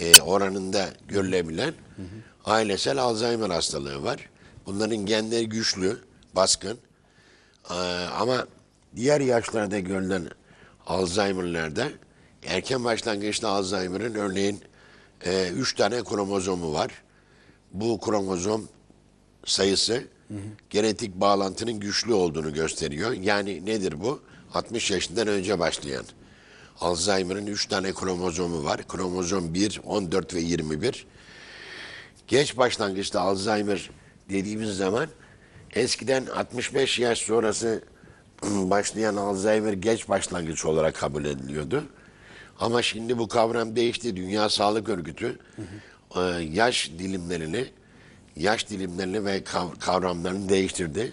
e, 0.00 0.22
oranında 0.22 0.88
görülebilen 1.08 1.74
ailesel 2.44 2.98
Alzheimer 2.98 3.50
hastalığı 3.50 4.02
var. 4.02 4.28
Bunların 4.66 4.96
genleri 4.96 5.48
güçlü, 5.48 5.98
baskın. 6.36 6.78
Ee, 7.70 7.74
ama 8.18 8.46
diğer 8.96 9.20
yaşlarda 9.20 9.78
görülen 9.78 10.28
Alzheimer'larda 10.86 11.88
erken 12.46 12.84
başlangıçta 12.84 13.48
Alzheimer'ın 13.48 14.14
örneğin 14.14 14.60
e, 15.24 15.48
üç 15.48 15.74
tane 15.74 16.04
kromozomu 16.04 16.72
var. 16.72 16.90
Bu 17.72 18.00
kromozom 18.00 18.68
sayısı 19.44 20.04
genetik 20.70 21.14
bağlantının 21.14 21.80
güçlü 21.80 22.12
olduğunu 22.12 22.54
gösteriyor. 22.54 23.12
Yani 23.12 23.66
nedir 23.66 24.00
bu? 24.00 24.20
60 24.54 24.90
yaşından 24.90 25.28
önce 25.28 25.58
başlayan. 25.58 26.04
Alzheimer'ın 26.80 27.46
3 27.46 27.66
tane 27.66 27.92
kromozomu 27.92 28.64
var. 28.64 28.88
Kromozom 28.88 29.54
1, 29.54 29.80
14 29.84 30.34
ve 30.34 30.40
21. 30.40 31.06
Geç 32.26 32.56
başlangıçta 32.56 33.20
Alzheimer 33.20 33.90
dediğimiz 34.30 34.76
zaman 34.76 35.08
eskiden 35.74 36.26
65 36.26 36.98
yaş 36.98 37.18
sonrası 37.18 37.84
başlayan 38.42 39.16
Alzheimer 39.16 39.72
geç 39.72 40.08
başlangıç 40.08 40.64
olarak 40.64 40.94
kabul 40.94 41.24
ediliyordu. 41.24 41.84
Ama 42.60 42.82
şimdi 42.82 43.18
bu 43.18 43.28
kavram 43.28 43.76
değişti. 43.76 44.16
Dünya 44.16 44.48
Sağlık 44.48 44.88
Örgütü 44.88 45.38
e, 46.16 46.20
yaş 46.52 46.90
dilimlerini 46.98 47.64
yaş 48.36 48.68
dilimlerini 48.70 49.24
ve 49.24 49.38
kav- 49.38 49.78
kavramlarını 49.78 50.48
değiştirdi. 50.48 51.12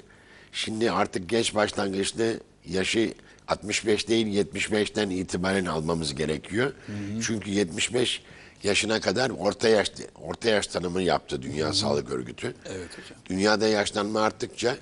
Şimdi 0.51 0.91
artık 0.91 1.29
geç 1.29 1.55
başlangıçlı 1.55 2.39
yaşı 2.67 3.13
65 3.47 4.07
değil 4.07 4.45
75'ten 4.45 5.09
itibaren 5.09 5.65
almamız 5.65 6.15
gerekiyor. 6.15 6.73
Çünkü 7.21 7.51
75 7.51 8.23
yaşına 8.63 8.99
kadar 9.01 9.29
orta 9.29 9.67
yaş 9.69 9.91
orta 10.21 10.49
yaş 10.49 10.67
tanımı 10.67 11.01
yaptı 11.01 11.41
Dünya 11.41 11.73
Sağlık 11.73 12.11
Örgütü. 12.11 12.53
Evet 12.65 12.89
hocam. 12.91 13.19
Dünyada 13.29 13.67
yaşlanma 13.67 14.21
arttıkça 14.21 14.77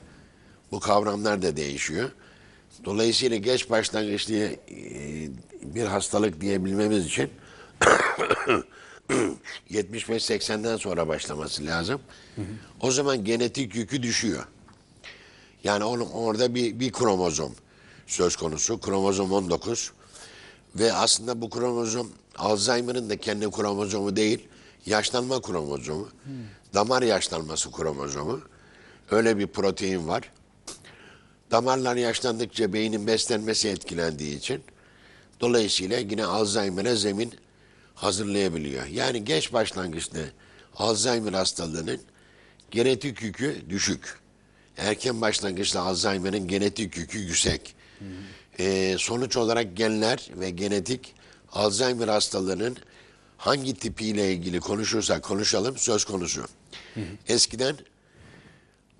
bu 0.72 0.80
kavramlar 0.80 1.42
da 1.42 1.56
değişiyor. 1.58 2.10
Dolayısıyla 2.86 3.38
geç 3.38 3.70
başlangıçlı 3.70 4.36
e, 4.36 4.58
bir 5.62 5.84
hastalık 5.84 6.42
diyebilmemiz 6.42 7.06
için 7.06 7.30
75-80'den 9.72 10.78
sonra 10.78 11.08
başlaması 11.08 11.66
lazım. 11.66 12.02
O 12.82 12.92
zaman 12.92 13.24
genetik 13.24 13.76
yükü 13.76 14.04
düşüyor. 14.04 14.48
Yani 15.64 15.84
onun 15.84 16.06
orada 16.06 16.56
bir, 16.56 16.80
bir 16.80 16.92
kromozom 16.92 17.56
söz 18.08 18.36
konusu. 18.36 18.82
Kromozom 18.82 19.32
19. 19.32 19.92
Ve 20.76 20.94
aslında 20.94 21.42
bu 21.42 21.50
kromozom 21.50 22.12
Alzheimer'ın 22.38 23.10
da 23.10 23.18
kendi 23.18 23.52
kromozomu 23.52 24.16
değil, 24.16 24.48
yaşlanma 24.86 25.42
kromozomu. 25.42 26.10
Damar 26.74 27.02
yaşlanması 27.02 27.72
kromozomu. 27.72 28.42
Öyle 29.12 29.38
bir 29.38 29.48
protein 29.48 30.08
var. 30.08 30.32
Damarlar 31.52 31.96
yaşlandıkça 31.96 32.74
beynin 32.74 33.08
beslenmesi 33.08 33.70
etkilendiği 33.70 34.38
için 34.38 34.64
dolayısıyla 35.42 35.98
yine 35.98 36.26
Alzheimer'e 36.26 36.96
zemin 36.96 37.34
hazırlayabiliyor. 37.96 38.86
Yani 38.86 39.24
geç 39.24 39.54
başlangıçta 39.54 40.20
Alzheimer 40.76 41.34
hastalığının 41.34 42.00
genetik 42.72 43.22
yükü 43.22 43.62
düşük. 43.70 44.20
Erken 44.78 45.22
başlangıçta 45.22 45.82
Alzheimer'ın 45.82 46.48
genetik 46.48 46.98
yükü 46.98 47.20
yüksek. 47.20 47.76
Ee, 48.60 48.96
sonuç 49.00 49.38
olarak 49.38 49.78
genler 49.78 50.30
ve 50.36 50.50
genetik 50.50 51.16
Alzheimer 51.52 52.08
hastalığının 52.08 52.78
hangi 53.38 53.74
tipiyle 53.74 54.34
ilgili 54.34 54.60
konuşursak 54.60 55.24
konuşalım 55.24 55.78
söz 55.78 56.06
konusu. 56.06 56.46
Eskiden 57.28 57.76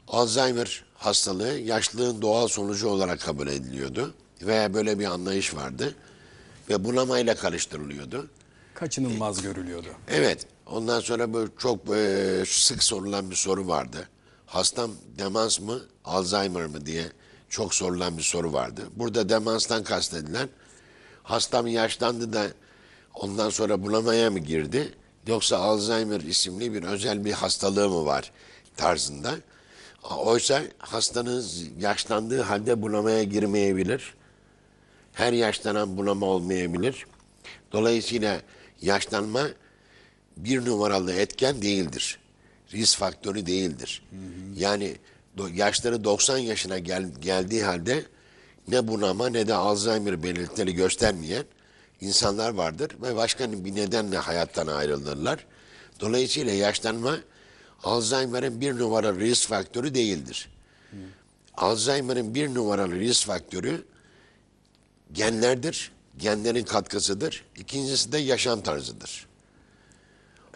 Alzheimer 0.10 0.84
hastalığı 0.98 1.58
yaşlılığın 1.60 2.22
doğal 2.22 2.48
sonucu 2.48 2.88
olarak 2.88 3.20
kabul 3.20 3.48
ediliyordu. 3.48 4.14
Veya 4.42 4.74
böyle 4.74 5.00
bir 5.00 5.06
anlayış 5.06 5.56
vardı. 5.56 5.96
Ve 6.70 6.84
bunamayla 6.84 7.36
karıştırılıyordu. 7.36 8.28
Kaçınılmaz 8.74 9.42
görülüyordu. 9.42 9.88
Evet. 10.08 10.46
Ondan 10.66 11.00
sonra 11.00 11.34
böyle 11.34 11.52
çok 11.58 11.90
e, 11.96 12.44
sık 12.48 12.84
sorulan 12.84 13.32
bir 13.32 13.36
soru 13.36 13.68
vardı. 13.68 14.10
Hastam 14.46 14.92
demans 15.18 15.60
mı, 15.60 15.82
Alzheimer 16.06 16.66
mı 16.66 16.86
diye 16.86 17.06
çok 17.50 17.74
sorulan 17.76 18.18
bir 18.18 18.24
soru 18.24 18.54
vardı. 18.54 18.82
Burada 18.96 19.30
demanstan 19.30 19.84
kastedilen 19.84 20.50
hastam 21.24 21.68
yaşlandı 21.68 22.34
da 22.34 22.48
ondan 23.14 23.50
sonra 23.50 23.84
bunamaya 23.84 24.32
mı 24.32 24.40
girdi? 24.40 24.94
Yoksa 25.28 25.58
Alzheimer 25.58 26.22
isimli 26.22 26.74
bir 26.74 26.84
özel 26.84 27.26
bir 27.26 27.32
hastalığı 27.32 27.90
mı 27.90 28.06
var 28.06 28.32
tarzında. 28.78 29.36
Oysa 30.04 30.62
hastanız 30.78 31.64
yaşlandığı 31.80 32.42
halde 32.42 32.82
bunamaya 32.82 33.24
girmeyebilir. 33.24 34.14
Her 35.14 35.34
yaşlanan 35.34 35.98
bunama 35.98 36.26
olmayabilir. 36.26 37.06
Dolayısıyla 37.72 38.42
yaşlanma 38.82 39.48
bir 40.38 40.66
numaralı 40.66 41.14
etken 41.14 41.62
değildir. 41.62 42.20
Risk 42.74 42.98
faktörü 42.98 43.46
değildir. 43.46 44.04
Yani 44.56 44.96
do- 45.38 45.56
yaşları 45.56 46.04
90 46.04 46.38
yaşına 46.38 46.80
gel- 46.80 47.12
geldiği 47.22 47.64
halde 47.64 48.04
ne 48.68 48.88
bunama 48.88 49.30
ne 49.30 49.48
de 49.48 49.54
Alzheimer 49.54 50.24
belirtileri 50.24 50.74
göstermeyen 50.74 51.44
insanlar 52.02 52.50
vardır 52.50 52.92
ve 53.02 53.16
başka 53.16 53.52
bir 53.52 53.76
nedenle 53.76 54.18
hayattan 54.18 54.68
ayrılırlar. 54.68 55.46
Dolayısıyla 56.00 56.54
yaşlanma 56.54 57.18
Alzheimer'ın 57.84 58.62
bir 58.62 58.80
numaralı 58.80 59.20
risk 59.20 59.50
faktörü 59.50 59.94
değildir. 59.94 60.50
Alzheimer'ın 61.58 62.36
bir 62.36 62.54
numaralı 62.54 62.96
risk 62.96 63.28
faktörü 63.28 63.86
genlerdir, 65.14 65.92
genlerin 66.18 66.64
katkısıdır. 66.64 67.44
İkincisi 67.56 68.12
de 68.12 68.18
yaşam 68.18 68.62
tarzıdır. 68.62 69.28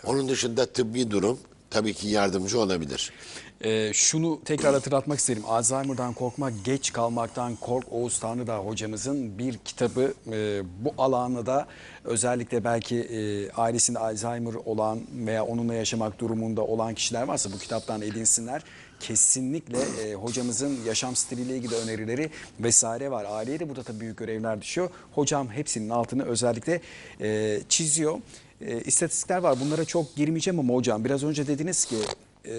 Onun 0.03 0.29
dışında 0.29 0.65
tıbbi 0.65 1.11
durum 1.11 1.39
tabii 1.69 1.93
ki 1.93 2.07
yardımcı 2.07 2.59
olabilir. 2.59 3.13
Ee, 3.63 3.91
şunu 3.93 4.41
tekrar 4.45 4.73
hatırlatmak 4.73 5.19
isterim. 5.19 5.43
Alzheimer'dan 5.47 6.13
korkmak, 6.13 6.53
geç 6.63 6.93
kalmaktan 6.93 7.55
kork. 7.55 7.85
Oğuz 7.91 8.19
Tanrıdağ 8.19 8.57
hocamızın 8.57 9.37
bir 9.37 9.57
kitabı 9.57 10.13
e, 10.31 10.61
bu 10.85 10.93
alanı 10.97 11.45
da 11.45 11.67
özellikle 12.03 12.63
belki 12.63 12.99
e, 12.99 13.51
ailesinde 13.51 13.99
Alzheimer 13.99 14.53
olan 14.53 15.01
veya 15.13 15.45
onunla 15.45 15.73
yaşamak 15.73 16.19
durumunda 16.19 16.61
olan 16.61 16.93
kişiler 16.93 17.23
varsa 17.23 17.51
bu 17.51 17.57
kitaptan 17.57 18.01
edinsinler. 18.01 18.63
Kesinlikle 18.99 19.77
e, 20.03 20.13
hocamızın 20.13 20.79
yaşam 20.85 21.15
stiliyle 21.15 21.57
ilgili 21.57 21.75
önerileri 21.75 22.29
vesaire 22.59 23.11
var. 23.11 23.25
Aileye 23.29 23.59
de 23.59 23.69
burada 23.69 23.83
tabii 23.83 23.99
büyük 23.99 24.17
görevler 24.17 24.61
düşüyor. 24.61 24.89
Hocam 25.11 25.49
hepsinin 25.49 25.89
altını 25.89 26.25
özellikle 26.25 26.81
e, 27.21 27.59
çiziyor. 27.69 28.19
E, 28.61 28.81
istatistikler 28.81 29.37
var. 29.37 29.59
Bunlara 29.59 29.85
çok 29.85 30.15
girmeyeceğim 30.15 30.59
ama 30.59 30.73
hocam 30.73 31.05
biraz 31.05 31.23
önce 31.23 31.47
dediniz 31.47 31.85
ki 31.85 31.95
e, 32.45 32.53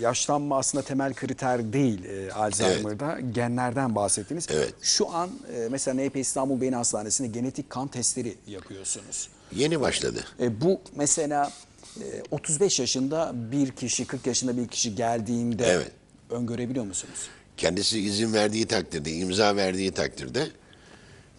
yaşlanma 0.00 0.58
aslında 0.58 0.84
temel 0.84 1.14
kriter 1.14 1.72
değil 1.72 2.04
e, 2.04 2.32
Alzheimer'da. 2.32 3.20
Genlerden 3.34 3.94
bahsettiniz. 3.94 4.46
Evet. 4.50 4.74
Şu 4.82 5.10
an 5.10 5.30
e, 5.56 5.68
mesela 5.70 6.04
NP 6.04 6.16
İstanbul 6.16 6.60
Beyin 6.60 6.72
Hastanesi'nde 6.72 7.28
genetik 7.28 7.70
kan 7.70 7.88
testleri 7.88 8.34
yapıyorsunuz. 8.46 9.28
Yeni 9.54 9.80
başladı. 9.80 10.24
E, 10.40 10.60
bu 10.60 10.80
mesela 10.96 11.52
e, 12.00 12.22
35 12.30 12.80
yaşında 12.80 13.32
bir 13.34 13.70
kişi, 13.70 14.04
40 14.06 14.26
yaşında 14.26 14.56
bir 14.56 14.68
kişi 14.68 14.94
geldiğinde 14.94 15.66
Evet. 15.66 15.90
öngörebiliyor 16.30 16.84
musunuz? 16.84 17.28
Kendisi 17.56 18.00
izin 18.00 18.32
verdiği 18.32 18.66
takdirde, 18.66 19.12
imza 19.12 19.56
verdiği 19.56 19.90
takdirde 19.92 20.46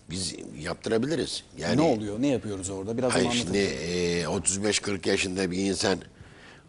biz 0.09 0.35
yaptırabiliriz. 0.59 1.43
Yani 1.57 1.77
ne 1.77 1.81
oluyor? 1.81 2.21
Ne 2.21 2.27
yapıyoruz 2.27 2.69
orada? 2.69 2.97
Biraz 2.97 3.13
Hayır 3.13 3.31
şimdi 3.31 3.57
e, 3.57 4.21
35-40 4.23 5.09
yaşında 5.09 5.51
bir 5.51 5.57
insan 5.57 5.99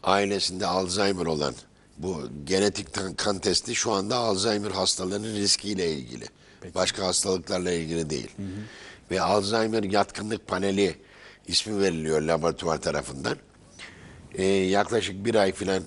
ailesinde 0.05 0.67
Alzheimer 0.67 1.27
olan 1.27 1.55
bu 1.99 2.23
genetik 2.45 2.88
kan 3.19 3.38
testi 3.38 3.75
şu 3.75 3.93
anda 3.93 4.17
Alzheimer 4.17 4.71
hastalığının 4.71 5.37
riskiyle 5.37 5.93
ilgili. 5.93 6.25
Başka 6.75 7.07
hastalıklarla 7.07 7.73
ilgili 7.73 8.11
değil. 8.11 8.31
Ve 9.11 9.21
Alzheimer 9.23 9.83
yatkınlık 9.83 10.47
paneli 10.47 10.97
ismi 11.47 11.81
veriliyor 11.81 12.21
laboratuvar 12.21 12.81
tarafından. 12.81 13.37
E, 14.35 14.45
yaklaşık 14.47 15.25
bir 15.25 15.35
ay 15.35 15.53
filan 15.53 15.83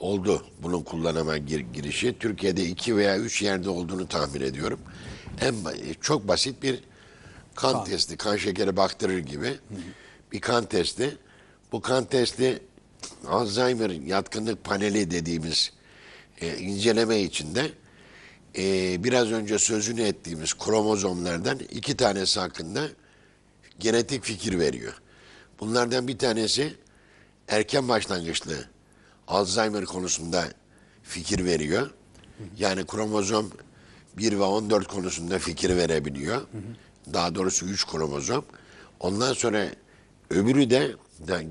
oldu 0.00 0.46
bunun 0.62 0.82
kullanıma 0.82 1.36
gir- 1.38 1.72
girişi. 1.72 2.18
Türkiye'de 2.18 2.64
iki 2.64 2.96
veya 2.96 3.18
üç 3.18 3.42
yerde 3.42 3.70
olduğunu 3.70 4.08
tahmin 4.08 4.40
ediyorum. 4.40 4.80
En 5.40 5.54
ba- 5.54 5.94
çok 6.00 6.28
basit 6.28 6.62
bir 6.62 6.80
kan, 7.54 7.84
testi, 7.84 8.16
kan 8.16 8.36
şekeri 8.36 8.76
baktırır 8.76 9.18
gibi 9.18 9.54
bir 10.32 10.40
kan 10.40 10.64
testi. 10.66 11.16
Bu 11.72 11.80
kan 11.80 12.04
testi 12.04 12.62
Alzheimer 13.28 13.90
yatkınlık 13.90 14.64
paneli 14.64 15.10
dediğimiz 15.10 15.72
e, 16.40 16.56
inceleme 16.56 17.20
içinde 17.20 17.70
e, 18.58 19.04
biraz 19.04 19.32
önce 19.32 19.58
sözünü 19.58 20.02
ettiğimiz 20.02 20.54
kromozomlardan 20.54 21.58
iki 21.58 21.96
tanesi 21.96 22.40
hakkında 22.40 22.88
genetik 23.78 24.24
fikir 24.24 24.58
veriyor. 24.58 24.92
Bunlardan 25.60 26.08
bir 26.08 26.18
tanesi 26.18 26.74
erken 27.48 27.88
başlangıçlı 27.88 28.68
Alzheimer 29.28 29.84
konusunda 29.84 30.44
fikir 31.02 31.44
veriyor. 31.44 31.90
Yani 32.58 32.86
kromozom 32.86 33.50
1 34.16 34.38
ve 34.38 34.42
14 34.42 34.88
konusunda 34.88 35.38
fikir 35.38 35.76
verebiliyor. 35.76 36.42
Daha 37.12 37.34
doğrusu 37.34 37.66
3 37.66 37.86
kromozom. 37.86 38.44
Ondan 39.00 39.32
sonra 39.32 39.66
öbürü 40.30 40.70
de 40.70 40.94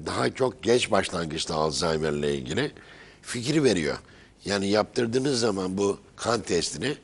daha 0.05 0.29
çok 0.29 0.63
geç 0.63 0.91
başlangıçta 0.91 1.55
Alzheimer 1.55 2.11
ile 2.11 2.35
ilgili 2.35 2.71
fikir 3.21 3.63
veriyor. 3.63 3.97
Yani 4.45 4.67
yaptırdığınız 4.67 5.39
zaman 5.39 5.77
bu 5.77 5.99
kan 6.15 6.41
testini 6.41 6.97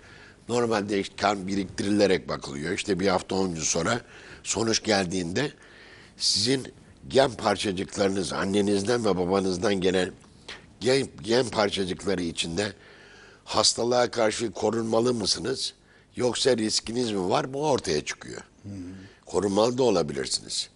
normalde 0.49 0.99
işte 0.99 1.15
kan 1.15 1.47
biriktirilerek 1.47 2.29
bakılıyor. 2.29 2.73
İşte 2.73 2.99
bir 2.99 3.07
hafta 3.07 3.35
10 3.35 3.53
gün 3.53 3.61
sonra 3.61 4.01
sonuç 4.43 4.83
geldiğinde 4.83 5.51
sizin 6.17 6.73
gen 7.07 7.31
parçacıklarınız 7.31 8.33
annenizden 8.33 9.05
ve 9.05 9.17
babanızdan 9.17 9.75
gelen 9.75 10.11
gen, 10.79 11.07
gen 11.21 11.49
parçacıkları 11.49 12.21
içinde 12.21 12.73
hastalığa 13.45 14.11
karşı 14.11 14.51
korunmalı 14.51 15.13
mısınız? 15.13 15.73
Yoksa 16.15 16.57
riskiniz 16.57 17.11
mi 17.11 17.29
var? 17.29 17.53
Bu 17.53 17.69
ortaya 17.69 18.05
çıkıyor. 18.05 18.41
Korunmalı 19.25 19.77
da 19.77 19.83
olabilirsiniz. 19.83 20.69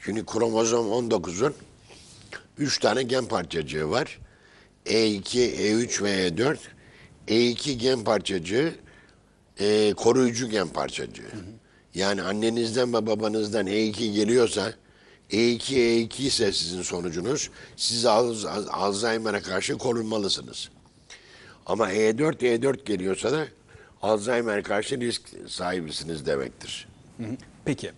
Çünkü 0.00 0.26
kromozom 0.26 0.86
19'un 0.86 1.54
3 2.58 2.78
tane 2.78 3.02
gen 3.02 3.24
parçacığı 3.26 3.90
var. 3.90 4.18
E2, 4.86 5.22
E3 5.56 6.02
ve 6.04 6.28
E4. 6.28 6.56
E2 7.28 7.72
gen 7.72 8.04
parçacığı 8.04 8.74
e, 9.60 9.94
koruyucu 9.96 10.48
gen 10.50 10.68
parçacığı. 10.68 11.30
Yani 11.94 12.22
annenizden 12.22 12.92
ve 12.94 13.06
babanızdan 13.06 13.66
E2 13.66 14.12
geliyorsa 14.12 14.72
E2 15.30 15.74
E2 15.74 16.22
ise 16.22 16.52
sizin 16.52 16.82
sonucunuz 16.82 17.50
siz 17.76 18.04
Alz- 18.06 18.46
Alz- 18.46 18.68
Alzheimer'a 18.70 19.42
karşı 19.42 19.78
korunmalısınız. 19.78 20.68
Ama 21.66 21.92
E 21.92 22.10
E4 22.10 22.34
E4 22.42 22.84
geliyorsa 22.84 23.32
da 23.32 23.46
Alzheimer'a 24.02 24.62
karşı 24.62 25.00
risk 25.00 25.22
sahibisiniz 25.48 26.26
demektir. 26.26 26.88
Hı 27.18 27.22
hı. 27.24 27.36
Peki. 27.64 27.90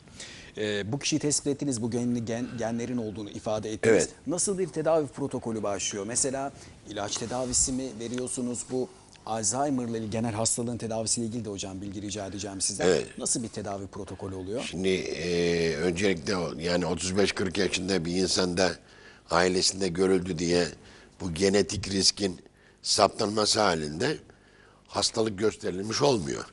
Ee, 0.61 0.93
bu 0.93 0.99
kişiyi 0.99 1.19
tespit 1.19 1.47
ettiniz, 1.47 1.83
bu 1.83 1.91
genli 1.91 2.25
gen, 2.25 2.47
genlerin 2.59 2.97
olduğunu 2.97 3.31
ifade 3.31 3.73
ettiniz. 3.73 3.97
Evet. 3.97 4.09
Nasıl 4.27 4.59
bir 4.59 4.69
tedavi 4.69 5.07
protokolü 5.07 5.63
başlıyor? 5.63 6.07
Mesela 6.07 6.53
ilaç 6.89 7.17
tedavisi 7.17 7.73
mi 7.73 7.85
veriyorsunuz? 8.01 8.65
Bu 8.71 8.89
Alzheimer 9.27 9.85
ile 9.85 9.99
ilgili 9.99 10.11
genel 10.11 10.33
hastalığın 10.33 10.79
tedavisiyle 10.79 11.27
ilgili 11.27 11.45
de 11.45 11.51
hocam 11.51 11.81
bilgi 11.81 12.03
rica 12.03 12.27
edeceğim 12.27 12.61
sizden. 12.61 12.87
Evet. 12.87 13.19
Nasıl 13.19 13.43
bir 13.43 13.49
tedavi 13.49 13.87
protokolü 13.87 14.35
oluyor? 14.35 14.63
Şimdi 14.71 14.89
e, 14.89 15.77
öncelikle 15.77 16.33
yani 16.59 16.85
35-40 16.85 17.61
yaşında 17.61 18.05
bir 18.05 18.17
insanda 18.17 18.73
ailesinde 19.31 19.89
görüldü 19.89 20.39
diye 20.39 20.67
bu 21.21 21.35
genetik 21.35 21.91
riskin 21.91 22.41
saptanması 22.83 23.61
halinde 23.61 24.19
hastalık 24.89 25.39
gösterilmiş 25.39 26.03
olmuyor. 26.03 26.45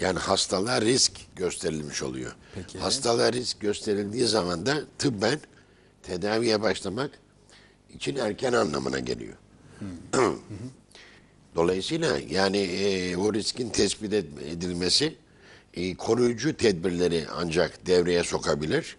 Yani 0.00 0.18
hastalığa 0.18 0.80
risk 0.80 1.12
gösterilmiş 1.36 2.02
oluyor. 2.02 2.32
Peki. 2.54 2.78
Hastalığa 2.78 3.32
risk 3.32 3.60
gösterildiği 3.60 4.26
zaman 4.26 4.66
da 4.66 4.80
tıbben 4.98 5.40
tedaviye 6.02 6.62
başlamak 6.62 7.10
için 7.94 8.16
erken 8.16 8.52
anlamına 8.52 8.98
geliyor. 8.98 9.34
Dolayısıyla 11.56 12.18
yani 12.30 12.58
e, 12.58 13.16
o 13.16 13.34
riskin 13.34 13.70
tespit 13.70 14.12
ed- 14.12 14.44
edilmesi 14.48 15.14
e, 15.74 15.94
koruyucu 15.94 16.56
tedbirleri 16.56 17.26
ancak 17.34 17.86
devreye 17.86 18.24
sokabilir. 18.24 18.96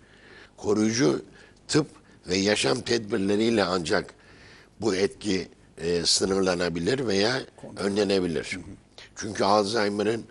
Koruyucu 0.58 1.26
tıp 1.68 1.88
ve 2.28 2.38
yaşam 2.38 2.82
tedbirleriyle 2.82 3.64
ancak 3.64 4.14
bu 4.82 4.96
etki 4.96 5.48
e, 5.78 6.06
sınırlanabilir 6.06 7.08
veya 7.08 7.42
önlenebilir. 7.78 8.58
Çünkü 9.16 9.44
Alzheimer'ın 9.44 10.24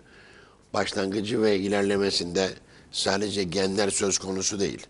başlangıcı 0.77 1.41
ve 1.41 1.59
ilerlemesinde 1.59 2.49
sadece 2.91 3.43
genler 3.43 3.89
söz 3.89 4.17
konusu 4.17 4.59
değil. 4.59 4.87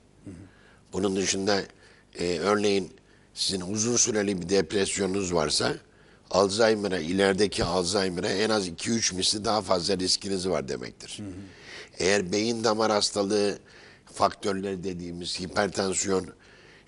Bunun 0.93 1.15
dışında 1.15 1.61
e, 2.19 2.39
örneğin 2.39 2.91
sizin 3.33 3.61
uzun 3.61 3.95
süreli 3.95 4.41
bir 4.41 4.49
depresyonunuz 4.49 5.33
varsa 5.33 5.73
Alzheimer'a, 6.31 6.99
ilerideki 6.99 7.63
Alzheimer'a 7.63 8.29
en 8.29 8.49
az 8.49 8.69
2-3 8.69 9.15
misli 9.15 9.45
daha 9.45 9.61
fazla 9.61 9.97
riskiniz 9.97 10.49
var 10.49 10.67
demektir. 10.67 11.19
Eğer 11.99 12.31
beyin 12.31 12.63
damar 12.63 12.91
hastalığı 12.91 13.59
faktörleri 14.13 14.83
dediğimiz 14.83 15.39
hipertansiyon, 15.39 16.27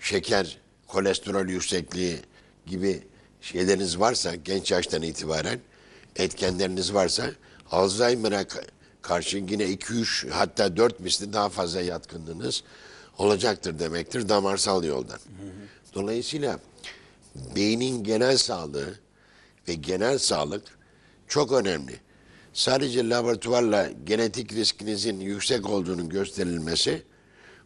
şeker, 0.00 0.58
kolesterol 0.86 1.48
yüksekliği 1.48 2.16
gibi 2.66 3.02
şeyleriniz 3.40 4.00
varsa 4.00 4.34
genç 4.34 4.70
yaştan 4.70 5.02
itibaren 5.02 5.60
etkenleriniz 6.16 6.94
varsa 6.94 7.30
Alzheimer'a 7.70 8.44
ka- 9.02 9.08
karşı 9.08 9.36
yine 9.36 9.64
2-3 9.64 10.30
hatta 10.30 10.76
4 10.76 11.00
misli 11.00 11.32
daha 11.32 11.48
fazla 11.48 11.80
yatkınlığınız 11.80 12.62
olacaktır 13.18 13.78
demektir 13.78 14.28
damarsal 14.28 14.84
yoldan. 14.84 15.18
Dolayısıyla 15.94 16.58
beynin 17.56 18.04
genel 18.04 18.36
sağlığı 18.36 18.94
ve 19.68 19.74
genel 19.74 20.18
sağlık 20.18 20.62
çok 21.28 21.52
önemli. 21.52 22.00
Sadece 22.52 23.08
laboratuvarla 23.08 23.90
genetik 24.04 24.52
riskinizin 24.52 25.20
yüksek 25.20 25.70
olduğunu 25.70 26.08
gösterilmesi 26.08 27.02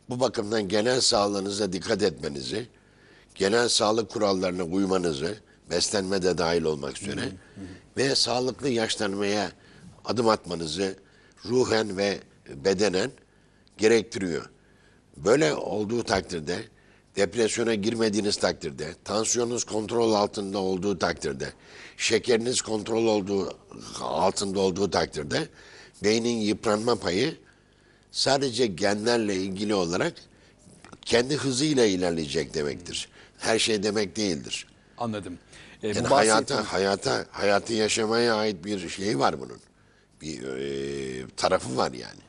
bu 0.08 0.20
bakımdan 0.20 0.68
genel 0.68 1.00
sağlığınıza 1.00 1.72
dikkat 1.72 2.02
etmenizi, 2.02 2.66
genel 3.34 3.68
sağlık 3.68 4.10
kurallarına 4.10 4.62
uymanızı, 4.64 5.34
beslenme 5.70 6.22
de 6.22 6.38
dahil 6.38 6.62
olmak 6.64 7.02
üzere 7.02 7.32
ve 7.96 8.14
sağlıklı 8.14 8.68
yaşlanmaya 8.68 9.52
adım 10.04 10.28
atmanızı 10.28 10.96
ruhen 11.48 11.96
ve 11.96 12.18
bedenen 12.48 13.10
gerektiriyor. 13.78 14.50
Böyle 15.16 15.54
olduğu 15.54 16.02
takdirde, 16.02 16.56
depresyona 17.16 17.74
girmediğiniz 17.74 18.36
takdirde, 18.36 18.94
tansiyonunuz 19.04 19.64
kontrol 19.64 20.12
altında 20.12 20.58
olduğu 20.58 20.98
takdirde, 20.98 21.52
şekeriniz 21.96 22.62
kontrol 22.62 23.06
olduğu 23.06 23.58
altında 24.00 24.60
olduğu 24.60 24.90
takdirde 24.90 25.48
beynin 26.04 26.36
yıpranma 26.36 26.94
payı 26.96 27.36
sadece 28.10 28.66
genlerle 28.66 29.34
ilgili 29.36 29.74
olarak 29.74 30.14
kendi 31.02 31.36
hızıyla 31.36 31.84
ilerleyecek 31.84 32.54
demektir. 32.54 33.08
Her 33.38 33.58
şey 33.58 33.82
demek 33.82 34.16
değildir. 34.16 34.66
Anladım. 34.98 35.38
Ee, 35.82 35.88
Yani 35.88 35.98
bahsettiğim- 35.98 36.10
hayata, 36.10 36.72
hayata, 36.72 37.26
hayatı 37.30 37.72
yaşamaya 37.72 38.34
ait 38.34 38.64
bir 38.64 38.88
şey 38.88 39.18
var 39.18 39.40
bunun. 39.40 39.58
Bir 40.20 40.42
e, 40.42 41.26
tarafı 41.36 41.76
var 41.76 41.92
yani. 41.92 42.20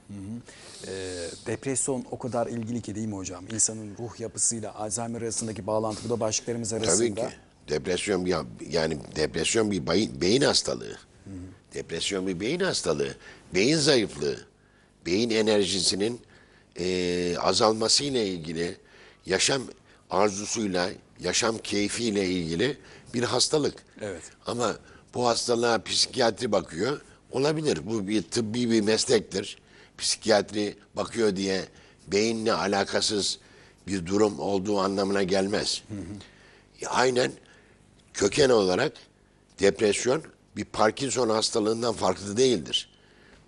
Ee, 0.88 1.28
depresyon 1.45 2.06
o 2.12 2.19
kadar 2.19 2.48
ilgili 2.48 2.82
ki 2.82 2.95
değil 2.95 3.08
mi 3.08 3.15
hocam? 3.15 3.45
İnsanın 3.54 3.98
ruh 4.00 4.19
yapısıyla 4.19 4.76
Alzheimer 4.76 5.21
arasındaki 5.21 5.67
bağlantı 5.67 6.00
bu 6.06 6.10
da 6.10 6.19
başlıklarımız 6.19 6.74
arasında. 6.74 7.21
Tabii 7.21 7.30
ki. 7.30 7.36
Depresyon 7.69 8.26
bir 8.26 8.36
yani 8.69 8.98
depresyon 9.15 9.71
bir 9.71 9.88
beyin, 9.88 10.21
beyin 10.21 10.41
hastalığı. 10.41 10.98
Depresyon 11.74 12.28
bir 12.28 12.39
beyin 12.39 12.60
hastalığı. 12.60 13.15
Beyin 13.54 13.78
zayıflığı. 13.78 14.38
Beyin 15.06 15.30
enerjisinin 15.30 16.21
e, 16.80 17.38
azalmasıyla 17.38 18.21
ilgili 18.21 18.78
yaşam 19.26 19.62
arzusuyla, 20.10 20.89
yaşam 21.19 21.58
keyfiyle 21.58 22.30
ilgili 22.30 22.78
bir 23.13 23.24
hastalık. 23.24 23.76
Evet. 24.02 24.24
Ama 24.45 24.76
bu 25.13 25.28
hastalığa 25.28 25.84
psikiyatri 25.84 26.52
bakıyor. 26.52 27.02
Olabilir. 27.36 27.80
Bu 27.86 28.08
bir 28.08 28.21
tıbbi 28.21 28.71
bir 28.71 28.82
meslektir. 28.82 29.58
Psikiyatri 29.98 30.76
bakıyor 30.95 31.36
diye 31.36 31.62
beyinle 32.08 32.54
alakasız 32.54 33.39
bir 33.88 34.06
durum 34.06 34.39
olduğu 34.39 34.80
anlamına 34.80 35.24
gelmez. 35.24 35.84
Aynen 36.88 37.32
köken 38.13 38.50
olarak 38.50 38.93
depresyon 39.60 40.24
bir 40.58 40.65
Parkinson 40.65 41.30
hastalığından 41.30 41.93
farklı 41.93 42.38
değildir. 42.38 42.89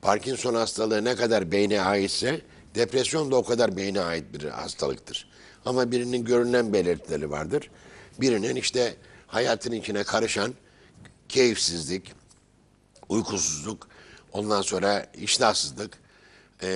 Parkinson 0.02 0.54
hastalığı 0.54 1.04
ne 1.04 1.16
kadar 1.16 1.52
beyne 1.52 1.82
aitse 1.82 2.42
depresyon 2.76 3.32
da 3.32 3.36
o 3.36 3.44
kadar 3.44 3.78
beyne 3.78 4.02
ait 4.02 4.24
bir 4.34 4.44
hastalıktır. 4.44 5.30
Ama 5.66 5.92
birinin 5.92 6.26
görünen 6.26 6.74
belirtileri 6.74 7.32
vardır. 7.32 7.70
Birinin 8.22 8.56
işte 8.56 8.96
hayatın 9.28 9.72
içine 9.72 10.04
karışan 10.04 10.54
keyifsizlik, 11.30 12.17
uykusuzluk, 13.10 13.88
ondan 14.34 14.62
sonra 14.62 15.06
iştahsızlık, 15.18 15.98
eee, 16.64 16.70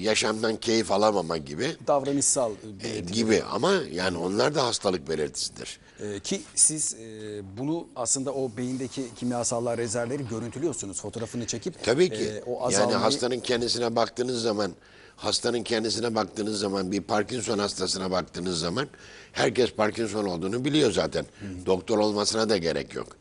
yaşamdan 0.00 0.56
keyif 0.56 0.90
alamama 0.90 1.36
gibi 1.36 1.76
Davranışsal 1.86 2.52
e, 2.82 3.00
gibi 3.00 3.42
ama 3.50 3.72
yani 3.92 4.18
onlar 4.18 4.54
da 4.54 4.64
hastalık 4.66 5.08
belirtisidir. 5.08 5.78
Ee, 6.00 6.20
ki 6.20 6.42
siz 6.54 6.94
e, 6.94 7.40
bunu 7.58 7.86
aslında 7.96 8.32
o 8.34 8.50
beyindeki 8.56 9.14
kimyasallar 9.14 9.78
rezervleri 9.78 10.28
görüntülüyorsunuz. 10.28 11.00
Fotoğrafını 11.00 11.46
çekip 11.46 11.84
Tabii 11.84 12.08
ki. 12.08 12.14
e, 12.14 12.42
o 12.42 12.52
yani 12.52 12.62
azalmayı 12.62 12.98
hastanın 12.98 13.40
kendisine 13.40 13.96
baktığınız 13.96 14.42
zaman, 14.42 14.72
hastanın 15.16 15.62
kendisine 15.62 16.14
baktığınız 16.14 16.58
zaman, 16.58 16.92
bir 16.92 17.00
Parkinson 17.02 17.58
hastasına 17.58 18.10
baktığınız 18.10 18.58
zaman 18.60 18.88
herkes 19.32 19.72
Parkinson 19.72 20.24
olduğunu 20.24 20.64
biliyor 20.64 20.92
zaten. 20.92 21.26
Doktor 21.66 21.98
olmasına 21.98 22.48
da 22.48 22.56
gerek 22.56 22.94
yok. 22.94 23.16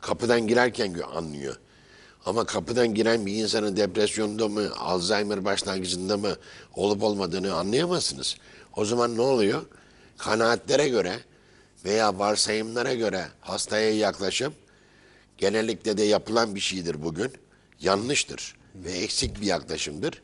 Kapıdan 0.00 0.46
girerken 0.46 0.94
anlıyor. 1.14 1.56
Ama 2.26 2.44
kapıdan 2.44 2.94
giren 2.94 3.26
bir 3.26 3.34
insanın 3.34 3.76
depresyonda 3.76 4.48
mı, 4.48 4.70
Alzheimer 4.78 5.44
başlangıcında 5.44 6.16
mı 6.16 6.36
olup 6.76 7.02
olmadığını 7.02 7.54
anlayamazsınız. 7.54 8.36
O 8.76 8.84
zaman 8.84 9.16
ne 9.16 9.20
oluyor? 9.20 9.62
Kanaatlere 10.18 10.88
göre 10.88 11.20
veya 11.84 12.18
varsayımlara 12.18 12.94
göre 12.94 13.26
hastaya 13.40 13.94
yaklaşım 13.94 14.54
genellikle 15.38 15.98
de 15.98 16.02
yapılan 16.02 16.54
bir 16.54 16.60
şeydir 16.60 17.02
bugün. 17.02 17.32
Yanlıştır 17.80 18.56
ve 18.74 18.92
eksik 18.92 19.40
bir 19.40 19.46
yaklaşımdır. 19.46 20.22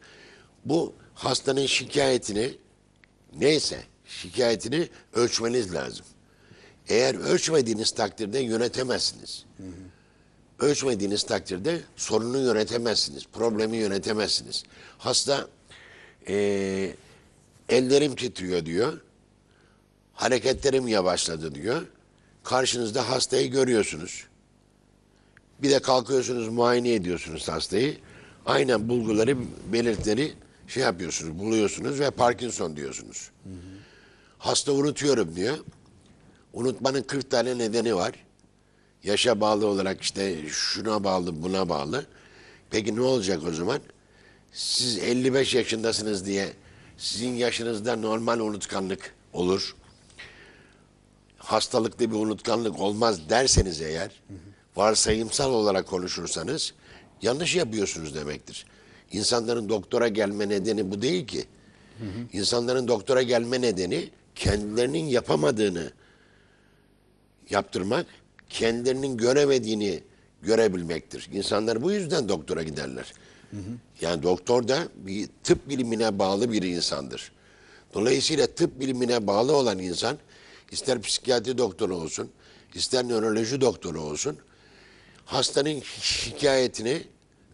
Bu 0.64 0.94
hastanın 1.14 1.66
şikayetini 1.66 2.54
neyse 3.38 3.82
şikayetini 4.06 4.88
ölçmeniz 5.14 5.74
lazım. 5.74 6.06
Eğer 6.88 7.14
ölçmediğiniz 7.14 7.90
takdirde 7.90 8.38
yönetemezsiniz. 8.38 9.44
Ölçmediğiniz 10.64 11.22
takdirde 11.22 11.80
sorunu 11.96 12.38
yönetemezsiniz, 12.38 13.26
problemi 13.32 13.76
yönetemezsiniz. 13.76 14.64
Hasta 14.98 15.48
eee, 16.28 16.96
ellerim 17.68 18.14
titriyor 18.16 18.66
diyor, 18.66 19.00
hareketlerim 20.12 20.88
yavaşladı 20.88 21.54
diyor. 21.54 21.82
Karşınızda 22.44 23.10
hastayı 23.10 23.50
görüyorsunuz. 23.50 24.24
Bir 25.62 25.70
de 25.70 25.78
kalkıyorsunuz 25.78 26.48
muayene 26.48 26.94
ediyorsunuz 26.94 27.48
hastayı. 27.48 27.96
Aynen 28.46 28.88
bulguları, 28.88 29.36
belirtileri 29.72 30.32
şey 30.68 30.82
yapıyorsunuz, 30.82 31.38
buluyorsunuz 31.38 32.00
ve 32.00 32.10
Parkinson 32.10 32.76
diyorsunuz. 32.76 33.30
Hasta 34.38 34.72
unutuyorum 34.72 35.36
diyor. 35.36 35.56
Unutmanın 36.52 37.02
40 37.02 37.30
tane 37.30 37.58
nedeni 37.58 37.94
var. 37.96 38.12
Yaşa 39.04 39.40
bağlı 39.40 39.66
olarak 39.66 40.02
işte 40.02 40.48
şuna 40.48 41.04
bağlı, 41.04 41.42
buna 41.42 41.68
bağlı. 41.68 42.06
Peki 42.70 42.96
ne 42.96 43.00
olacak 43.00 43.40
o 43.48 43.52
zaman? 43.52 43.80
Siz 44.52 44.98
55 44.98 45.54
yaşındasınız 45.54 46.26
diye 46.26 46.52
sizin 46.96 47.34
yaşınızda 47.34 47.96
normal 47.96 48.40
unutkanlık 48.40 49.14
olur. 49.32 49.76
Hastalıklı 51.38 52.10
bir 52.10 52.16
unutkanlık 52.16 52.80
olmaz 52.80 53.28
derseniz 53.28 53.82
eğer, 53.82 54.10
varsayımsal 54.76 55.52
olarak 55.52 55.86
konuşursanız 55.86 56.74
yanlış 57.22 57.56
yapıyorsunuz 57.56 58.14
demektir. 58.14 58.66
İnsanların 59.12 59.68
doktora 59.68 60.08
gelme 60.08 60.48
nedeni 60.48 60.90
bu 60.90 61.02
değil 61.02 61.26
ki. 61.26 61.44
İnsanların 62.32 62.88
doktora 62.88 63.22
gelme 63.22 63.60
nedeni 63.60 64.10
kendilerinin 64.34 65.04
yapamadığını 65.04 65.92
yaptırmak, 67.50 68.06
kendilerinin 68.50 69.16
göremediğini 69.16 70.02
görebilmektir. 70.42 71.28
İnsanlar 71.32 71.82
bu 71.82 71.92
yüzden 71.92 72.28
doktora 72.28 72.62
giderler. 72.62 73.12
Yani 74.00 74.22
doktor 74.22 74.68
da 74.68 74.88
bir 74.96 75.28
tıp 75.44 75.68
bilimine 75.68 76.18
bağlı 76.18 76.52
bir 76.52 76.62
insandır. 76.62 77.32
Dolayısıyla 77.94 78.46
tıp 78.46 78.80
bilimine 78.80 79.26
bağlı 79.26 79.56
olan 79.56 79.78
insan 79.78 80.18
ister 80.70 81.02
psikiyatri 81.02 81.58
doktoru 81.58 81.96
olsun, 81.96 82.30
ister 82.74 83.08
nöroloji 83.08 83.60
doktoru 83.60 84.00
olsun 84.00 84.38
hastanın 85.24 85.82
şikayetini 86.00 87.02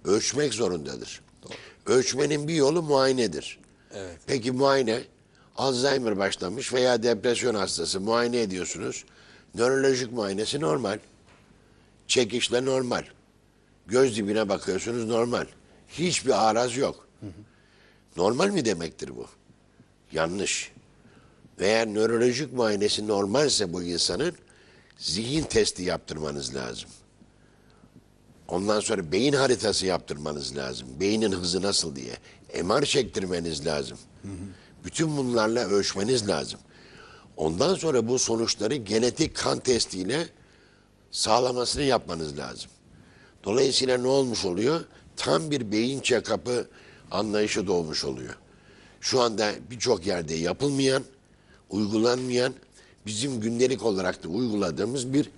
ölçmek 0.05 0.55
zorundadır. 0.55 1.21
Ölçmenin 1.87 2.49
bir 2.49 2.55
yolu 2.55 2.83
muayenedir. 2.83 3.59
Peki 4.27 4.53
muayene 4.53 5.01
Alzheimer 5.57 6.19
başlamış 6.19 6.73
veya 6.73 7.03
depresyon 7.03 7.55
hastası 7.55 8.01
muayene 8.01 8.41
ediyorsunuz. 8.41 9.05
Nörolojik 9.55 10.13
muayenesi 10.13 10.61
normal. 10.61 10.99
Çekişle 12.09 12.65
normal. 12.65 13.05
Göz 13.87 14.17
dibine 14.17 14.49
bakıyorsunuz 14.49 15.05
normal. 15.05 15.47
Hiçbir 15.89 16.51
araz 16.51 16.77
yok. 16.77 17.09
Normal 18.17 18.49
mi 18.51 18.65
demektir 18.65 19.17
bu? 19.17 19.27
Yanlış. 20.13 20.73
Eğer 21.59 21.87
nörolojik 21.87 22.53
muayenesi 22.53 23.09
normalse 23.09 23.73
bu 23.73 23.83
insanın 23.83 24.33
zihin 24.99 25.43
testi 25.43 25.83
yaptırmanız 25.83 26.55
lazım. 26.55 26.91
Ondan 28.49 28.81
sonra 28.81 29.13
beyin 29.13 29.33
haritası 29.33 29.87
yaptırmanız 29.87 30.57
lazım. 30.57 30.89
Beynin 31.01 31.33
hızı 31.33 31.63
nasıl 31.63 31.97
diye. 31.97 32.13
MR 32.65 32.83
çektirmeniz 32.85 33.67
lazım. 33.67 33.99
Bütün 34.85 35.17
bunlarla 35.17 35.61
ölçmeniz 35.69 36.29
lazım. 36.29 36.61
Ondan 37.41 37.75
sonra 37.75 38.09
bu 38.09 38.19
sonuçları 38.19 38.75
genetik 38.75 39.37
kan 39.37 39.59
testiyle 39.61 40.27
sağlamasını 41.11 41.83
yapmanız 41.83 42.39
lazım. 42.39 42.71
Dolayısıyla 43.45 43.99
ne 43.99 44.09
olmuş 44.09 44.45
oluyor? 44.45 44.81
Tam 45.17 45.51
bir 45.51 45.73
beyin 45.73 46.01
check-up'ı 46.01 46.69
anlayışı 47.11 47.67
doğmuş 47.67 48.05
oluyor. 48.05 48.35
Şu 49.01 49.21
anda 49.21 49.53
birçok 49.71 50.07
yerde 50.07 50.35
yapılmayan, 50.35 51.05
uygulanmayan, 51.71 52.55
bizim 53.07 53.41
gündelik 53.41 53.85
olarak 53.85 54.25
da 54.25 54.29
uyguladığımız 54.29 55.13
bir 55.13 55.31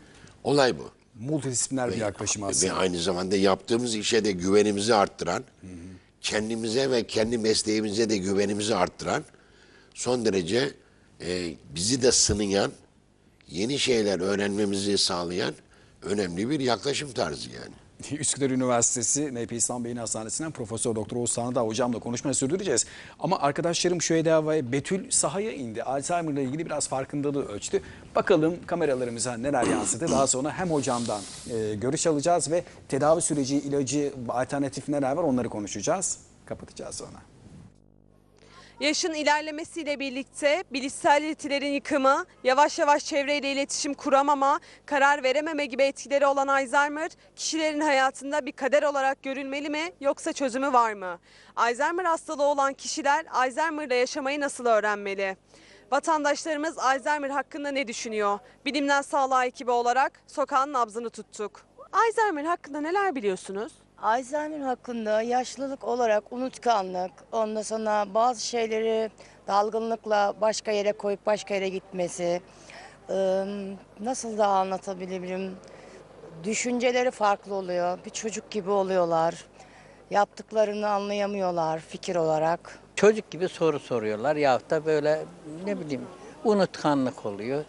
olay 0.44 0.78
bu. 0.78 0.90
multidisipliner 1.20 1.90
bir 1.90 1.96
yaklaşım 1.96 2.42
aslında. 2.42 2.72
Ve 2.72 2.76
aynı 2.76 2.98
zamanda 2.98 3.36
yaptığımız 3.36 3.94
işe 3.94 4.24
de 4.24 4.32
güvenimizi 4.32 4.94
arttıran, 4.94 5.44
kendimize 6.20 6.90
ve 6.90 7.06
kendi 7.06 7.38
mesleğimize 7.38 8.10
de 8.10 8.16
güvenimizi 8.16 8.74
arttıran, 8.74 9.24
son 9.94 10.24
derece 10.24 10.81
e, 11.26 11.54
bizi 11.74 12.02
de 12.02 12.12
sınayan, 12.12 12.72
yeni 13.48 13.78
şeyler 13.78 14.20
öğrenmemizi 14.20 14.98
sağlayan 14.98 15.54
önemli 16.02 16.50
bir 16.50 16.60
yaklaşım 16.60 17.12
tarzı 17.12 17.50
yani. 17.50 17.74
Üsküdar 18.20 18.50
Üniversitesi 18.50 19.34
NP 19.34 19.52
İslam 19.52 19.84
Beyin 19.84 19.96
Hastanesi'nden 19.96 20.50
Profesör 20.50 20.94
Doktor 20.94 21.16
Oğuz 21.16 21.34
Tanrıdağ 21.34 21.60
hocamla 21.60 21.98
konuşmayı 21.98 22.34
sürdüreceğiz. 22.34 22.86
Ama 23.18 23.38
arkadaşlarım 23.38 24.02
Şüheda 24.02 24.48
ve 24.48 24.72
Betül 24.72 25.10
sahaya 25.10 25.52
indi. 25.52 25.82
Alzheimer 25.82 26.32
ile 26.32 26.42
ilgili 26.44 26.66
biraz 26.66 26.88
farkındalığı 26.88 27.48
ölçtü. 27.48 27.82
Bakalım 28.14 28.56
kameralarımıza 28.66 29.36
neler 29.36 29.66
yansıdı. 29.66 30.08
Daha 30.08 30.26
sonra 30.26 30.52
hem 30.52 30.70
hocamdan 30.70 31.20
e, 31.50 31.74
görüş 31.74 32.06
alacağız 32.06 32.50
ve 32.50 32.64
tedavi 32.88 33.22
süreci, 33.22 33.56
ilacı, 33.56 34.12
alternatif 34.28 34.88
neler 34.88 35.12
var 35.12 35.22
onları 35.22 35.48
konuşacağız. 35.48 36.18
Kapatacağız 36.46 36.94
sonra. 36.94 37.31
Yaşın 38.82 39.14
ilerlemesiyle 39.14 39.98
birlikte 39.98 40.64
bilişsel 40.72 41.22
yetilerin 41.22 41.72
yıkımı, 41.72 42.24
yavaş 42.44 42.78
yavaş 42.78 43.04
çevreyle 43.04 43.52
iletişim 43.52 43.94
kuramama, 43.94 44.60
karar 44.86 45.22
verememe 45.22 45.66
gibi 45.66 45.82
etkileri 45.82 46.26
olan 46.26 46.48
Alzheimer, 46.48 47.10
kişilerin 47.36 47.80
hayatında 47.80 48.46
bir 48.46 48.52
kader 48.52 48.82
olarak 48.82 49.22
görülmeli 49.22 49.70
mi 49.70 49.92
yoksa 50.00 50.32
çözümü 50.32 50.72
var 50.72 50.92
mı? 50.92 51.18
Alzheimer 51.56 52.04
hastalığı 52.04 52.42
olan 52.42 52.72
kişiler 52.72 53.26
Alzheimer 53.32 53.86
ile 53.86 53.94
yaşamayı 53.94 54.40
nasıl 54.40 54.66
öğrenmeli? 54.66 55.36
Vatandaşlarımız 55.92 56.78
Alzheimer 56.78 57.30
hakkında 57.30 57.70
ne 57.70 57.88
düşünüyor? 57.88 58.38
Bilimden 58.66 59.02
Sağlığa 59.02 59.44
ekibi 59.44 59.70
olarak 59.70 60.12
sokağın 60.26 60.72
nabzını 60.72 61.10
tuttuk. 61.10 61.60
Alzheimer 61.92 62.44
hakkında 62.44 62.80
neler 62.80 63.14
biliyorsunuz? 63.14 63.81
Alzheimer 64.02 64.60
hakkında 64.60 65.22
yaşlılık 65.22 65.84
olarak 65.84 66.32
unutkanlık, 66.32 67.10
ondan 67.32 67.62
sonra 67.62 68.06
bazı 68.14 68.46
şeyleri 68.46 69.10
dalgınlıkla 69.46 70.34
başka 70.40 70.70
yere 70.70 70.92
koyup 70.92 71.26
başka 71.26 71.54
yere 71.54 71.68
gitmesi, 71.68 72.42
nasıl 74.00 74.38
daha 74.38 74.58
anlatabilirim? 74.58 75.56
Düşünceleri 76.44 77.10
farklı 77.10 77.54
oluyor, 77.54 77.98
bir 78.04 78.10
çocuk 78.10 78.50
gibi 78.50 78.70
oluyorlar, 78.70 79.44
yaptıklarını 80.10 80.88
anlayamıyorlar 80.88 81.80
fikir 81.80 82.16
olarak. 82.16 82.78
Çocuk 82.96 83.30
gibi 83.30 83.48
soru 83.48 83.78
soruyorlar 83.80 84.36
yahut 84.36 84.70
da 84.70 84.86
böyle 84.86 85.24
ne 85.64 85.80
bileyim 85.80 86.06
unutkanlık 86.44 87.26
oluyor. 87.26 87.64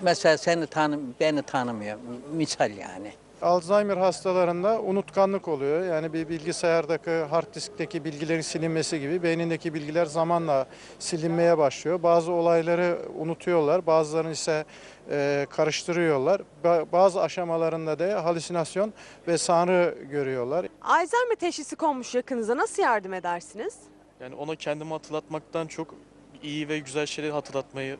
Mesela 0.00 0.38
seni 0.38 0.66
tanım, 0.66 1.14
beni 1.20 1.42
tanımıyor 1.42 1.98
misal 2.32 2.70
yani. 2.70 3.12
Alzheimer 3.42 3.96
hastalarında 3.96 4.80
unutkanlık 4.80 5.48
oluyor. 5.48 5.84
Yani 5.86 6.12
bir 6.12 6.28
bilgisayardaki 6.28 7.10
hard 7.10 7.54
diskteki 7.54 8.04
bilgilerin 8.04 8.40
silinmesi 8.40 9.00
gibi 9.00 9.22
beynindeki 9.22 9.74
bilgiler 9.74 10.06
zamanla 10.06 10.66
silinmeye 10.98 11.58
başlıyor. 11.58 12.02
Bazı 12.02 12.32
olayları 12.32 12.98
unutuyorlar, 13.18 13.86
bazılarını 13.86 14.32
ise 14.32 14.64
e, 15.10 15.46
karıştırıyorlar. 15.50 16.40
Ba- 16.64 16.92
Bazı 16.92 17.20
aşamalarında 17.22 17.98
da 17.98 18.24
halüsinasyon 18.24 18.92
ve 19.28 19.38
sanrı 19.38 19.98
görüyorlar. 20.10 20.66
Alzheimer 20.82 21.36
teşhisi 21.40 21.76
konmuş 21.76 22.14
yakınıza 22.14 22.56
nasıl 22.56 22.82
yardım 22.82 23.14
edersiniz? 23.14 23.76
Yani 24.20 24.34
ona 24.34 24.56
kendimi 24.56 24.90
hatırlatmaktan 24.90 25.66
çok 25.66 25.94
iyi 26.42 26.68
ve 26.68 26.78
güzel 26.78 27.06
şeyleri 27.06 27.32
hatırlatmayı 27.32 27.96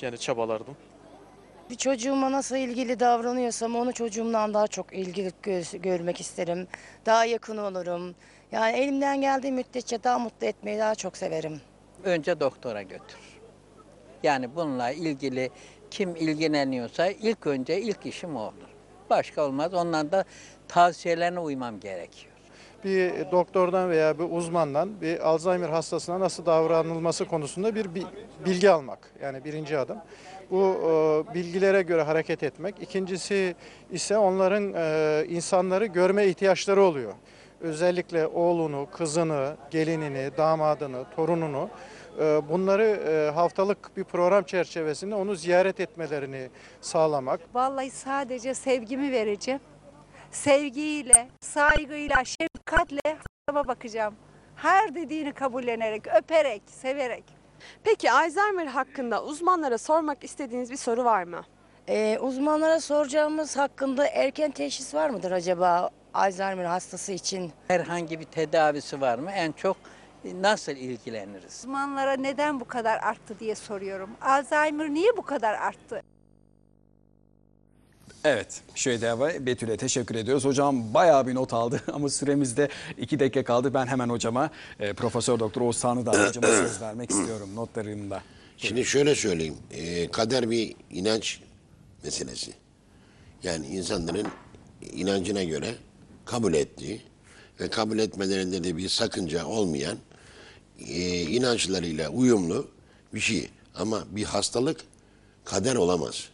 yani 0.00 0.18
çabalardım. 0.18 0.76
Bir 1.70 1.74
çocuğuma 1.74 2.32
nasıl 2.32 2.56
ilgili 2.56 3.00
davranıyorsam 3.00 3.76
onu 3.76 3.92
çocuğumdan 3.92 4.54
daha 4.54 4.66
çok 4.66 4.92
ilgili 4.92 5.32
gö- 5.44 5.78
görmek 5.78 6.20
isterim. 6.20 6.66
Daha 7.06 7.24
yakın 7.24 7.56
olurum. 7.56 8.14
Yani 8.52 8.76
elimden 8.76 9.20
geldiği 9.20 9.52
müddetçe 9.52 10.04
daha 10.04 10.18
mutlu 10.18 10.46
etmeyi 10.46 10.78
daha 10.78 10.94
çok 10.94 11.16
severim. 11.16 11.60
Önce 12.04 12.40
doktora 12.40 12.82
götür. 12.82 13.18
Yani 14.22 14.56
bununla 14.56 14.90
ilgili 14.90 15.50
kim 15.90 16.16
ilgileniyorsa 16.16 17.06
ilk 17.06 17.46
önce 17.46 17.80
ilk 17.80 18.06
işim 18.06 18.36
o 18.36 18.40
olur. 18.40 18.68
Başka 19.10 19.44
olmaz. 19.44 19.74
Ondan 19.74 20.12
da 20.12 20.24
tavsiyelerine 20.68 21.40
uymam 21.40 21.80
gerekiyor. 21.80 22.34
bir 22.84 23.30
doktordan 23.30 23.90
veya 23.90 24.18
bir 24.18 24.24
uzmandan 24.30 25.00
bir 25.00 25.28
Alzheimer 25.28 25.68
hastasına 25.68 26.20
nasıl 26.20 26.46
davranılması 26.46 27.24
konusunda 27.24 27.74
bir 27.74 27.94
bi- 27.94 28.06
bilgi 28.46 28.70
almak. 28.70 28.98
Yani 29.22 29.44
birinci 29.44 29.78
adım. 29.78 29.98
Bu 30.50 30.62
e, 31.30 31.34
bilgilere 31.34 31.82
göre 31.82 32.02
hareket 32.02 32.42
etmek. 32.42 32.82
İkincisi 32.82 33.54
ise 33.90 34.18
onların 34.18 34.72
e, 34.76 35.24
insanları 35.28 35.86
görme 35.86 36.26
ihtiyaçları 36.26 36.82
oluyor. 36.82 37.12
Özellikle 37.60 38.26
oğlunu, 38.26 38.88
kızını, 38.92 39.56
gelinini, 39.70 40.30
damadını, 40.36 41.04
torununu 41.16 41.68
e, 42.20 42.22
bunları 42.48 43.30
haftalık 43.34 43.96
bir 43.96 44.04
program 44.04 44.42
çerçevesinde 44.44 45.14
onu 45.14 45.34
ziyaret 45.34 45.80
etmelerini 45.80 46.48
sağlamak. 46.80 47.40
Vallahi 47.54 47.90
sadece 47.90 48.54
sevgimi 48.54 49.12
vereceğim. 49.12 49.60
Sevgiyle, 50.30 51.28
saygıyla, 51.40 52.24
şefkatle 52.24 53.16
bakacağım. 53.54 54.14
Her 54.56 54.94
dediğini 54.94 55.32
kabullenerek, 55.32 56.02
öperek, 56.06 56.62
severek. 56.66 57.43
Peki 57.84 58.12
Alzheimer 58.12 58.66
hakkında 58.66 59.24
uzmanlara 59.24 59.78
sormak 59.78 60.24
istediğiniz 60.24 60.70
bir 60.70 60.76
soru 60.76 61.04
var 61.04 61.24
mı? 61.24 61.40
Ee, 61.88 62.18
uzmanlara 62.20 62.80
soracağımız 62.80 63.56
hakkında 63.56 64.06
erken 64.06 64.50
teşhis 64.50 64.94
var 64.94 65.10
mıdır 65.10 65.30
acaba 65.30 65.90
Alzheimer 66.14 66.64
hastası 66.64 67.12
için? 67.12 67.52
Herhangi 67.68 68.20
bir 68.20 68.24
tedavisi 68.24 69.00
var 69.00 69.18
mı? 69.18 69.30
En 69.32 69.52
çok 69.52 69.76
nasıl 70.40 70.72
ilgileniriz? 70.72 71.58
Uzmanlara 71.64 72.12
neden 72.12 72.60
bu 72.60 72.64
kadar 72.64 72.98
arttı 73.02 73.40
diye 73.40 73.54
soruyorum. 73.54 74.10
Alzheimer 74.22 74.88
niye 74.90 75.16
bu 75.16 75.22
kadar 75.22 75.54
arttı? 75.54 76.02
Evet, 78.24 78.62
Şüheyda 78.74 79.20
ve 79.20 79.46
Betül'e 79.46 79.76
teşekkür 79.76 80.14
ediyoruz. 80.14 80.44
Hocam 80.44 80.94
bayağı 80.94 81.26
bir 81.26 81.34
not 81.34 81.52
aldı 81.52 81.80
ama 81.92 82.08
süremizde 82.08 82.68
iki 82.98 83.20
dakika 83.20 83.44
kaldı. 83.44 83.74
Ben 83.74 83.86
hemen 83.86 84.08
hocama, 84.08 84.50
e, 84.80 84.92
Profesör 84.92 85.38
Doktor 85.40 85.60
Oğuzhan'ı 85.60 86.06
da 86.06 86.26
hocama 86.26 86.46
söz 86.68 86.80
vermek 86.80 87.10
istiyorum 87.10 87.50
notlarında. 87.54 88.22
Şimdi 88.56 88.84
şöyle 88.84 89.14
söyleyeyim. 89.14 89.56
e, 89.70 90.10
kader 90.10 90.50
bir 90.50 90.74
inanç 90.90 91.40
meselesi. 92.04 92.52
Yani 93.42 93.66
insanların 93.66 94.26
inancına 94.92 95.44
göre 95.44 95.74
kabul 96.24 96.54
ettiği 96.54 97.00
ve 97.60 97.68
kabul 97.70 97.98
etmelerinde 97.98 98.64
de 98.64 98.76
bir 98.76 98.88
sakınca 98.88 99.46
olmayan 99.46 99.98
e, 100.88 101.22
inançlarıyla 101.22 102.08
uyumlu 102.08 102.68
bir 103.14 103.20
şey. 103.20 103.50
Ama 103.74 104.04
bir 104.10 104.24
hastalık 104.24 104.80
kader 105.44 105.74
olamaz. 105.74 106.28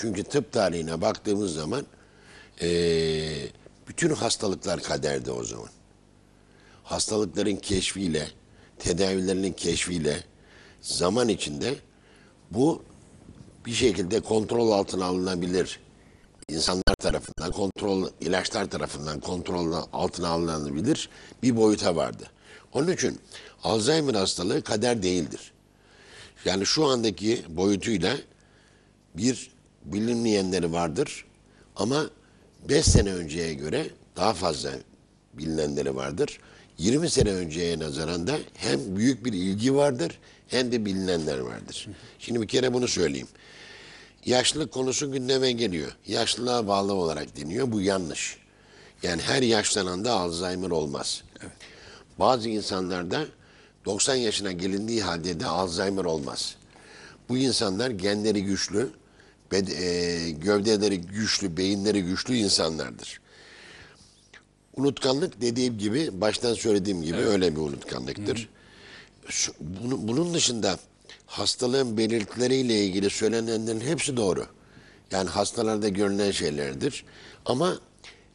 Çünkü 0.00 0.24
tıp 0.24 0.52
tarihine 0.52 1.00
baktığımız 1.00 1.54
zaman 1.54 1.86
e, 2.62 2.68
bütün 3.88 4.10
hastalıklar 4.10 4.82
kaderde 4.82 5.32
o 5.32 5.44
zaman 5.44 5.68
hastalıkların 6.84 7.56
keşfiyle, 7.56 8.28
tedavilerinin 8.78 9.52
keşfiyle 9.52 10.24
zaman 10.80 11.28
içinde 11.28 11.74
bu 12.50 12.82
bir 13.66 13.72
şekilde 13.72 14.20
kontrol 14.20 14.70
altına 14.70 15.04
alınabilir. 15.04 15.80
İnsanlar 16.48 16.94
tarafından, 16.98 17.52
kontrol 17.52 18.08
ilaçlar 18.20 18.70
tarafından 18.70 19.20
kontrol 19.20 19.82
altına 19.92 20.28
alınabilir 20.28 21.08
bir 21.42 21.56
boyuta 21.56 21.96
vardı. 21.96 22.30
Onun 22.72 22.92
için 22.92 23.20
Alzheimer 23.64 24.14
hastalığı 24.14 24.62
kader 24.62 25.02
değildir. 25.02 25.52
Yani 26.44 26.66
şu 26.66 26.84
andaki 26.84 27.44
boyutuyla 27.48 28.16
bir 29.14 29.57
bilinmeyenleri 29.84 30.72
vardır 30.72 31.24
ama 31.76 32.10
5 32.68 32.84
sene 32.86 33.14
önceye 33.14 33.54
göre 33.54 33.86
daha 34.16 34.34
fazla 34.34 34.70
bilinenleri 35.34 35.96
vardır. 35.96 36.38
20 36.78 37.10
sene 37.10 37.32
önceye 37.32 37.78
nazaran 37.78 38.26
da 38.26 38.38
hem 38.54 38.96
büyük 38.96 39.24
bir 39.24 39.32
ilgi 39.32 39.74
vardır 39.74 40.18
hem 40.48 40.72
de 40.72 40.84
bilinenler 40.84 41.38
vardır. 41.38 41.88
Şimdi 42.18 42.42
bir 42.42 42.48
kere 42.48 42.74
bunu 42.74 42.88
söyleyeyim. 42.88 43.28
Yaşlılık 44.24 44.72
konusu 44.72 45.12
gündeme 45.12 45.52
geliyor. 45.52 45.96
Yaşlılığa 46.06 46.66
bağlı 46.66 46.94
olarak 46.94 47.36
deniyor. 47.36 47.72
Bu 47.72 47.80
yanlış. 47.80 48.38
Yani 49.02 49.22
her 49.22 49.42
yaşlananda 49.42 50.12
Alzheimer 50.12 50.70
olmaz. 50.70 51.22
Bazı 52.18 52.48
insanlarda 52.48 53.26
90 53.84 54.14
yaşına 54.14 54.52
gelindiği 54.52 55.02
halde 55.02 55.40
de 55.40 55.46
Alzheimer 55.46 56.04
olmaz. 56.04 56.56
Bu 57.28 57.38
insanlar 57.38 57.90
genleri 57.90 58.44
güçlü, 58.44 58.90
bed- 59.52 59.74
e, 59.74 60.30
gövdeleri 60.30 61.00
güçlü, 61.00 61.56
beyinleri 61.56 62.02
güçlü 62.02 62.36
insanlardır. 62.36 63.20
Unutkanlık 64.76 65.40
dediğim 65.40 65.78
gibi, 65.78 66.20
baştan 66.20 66.54
söylediğim 66.54 67.02
gibi 67.02 67.16
öyle 67.16 67.52
bir 67.56 67.60
unutkanlıktır. 67.60 68.48
Şu- 69.28 69.52
bunu- 69.60 70.08
bunun 70.08 70.34
dışında 70.34 70.78
hastalığın 71.26 71.96
belirtileriyle 71.96 72.84
ilgili 72.84 73.10
söylenenlerin 73.10 73.80
hepsi 73.80 74.16
doğru. 74.16 74.46
Yani 75.10 75.28
hastalarda 75.30 75.88
görülen 75.88 76.30
şeylerdir. 76.30 77.04
Ama 77.46 77.78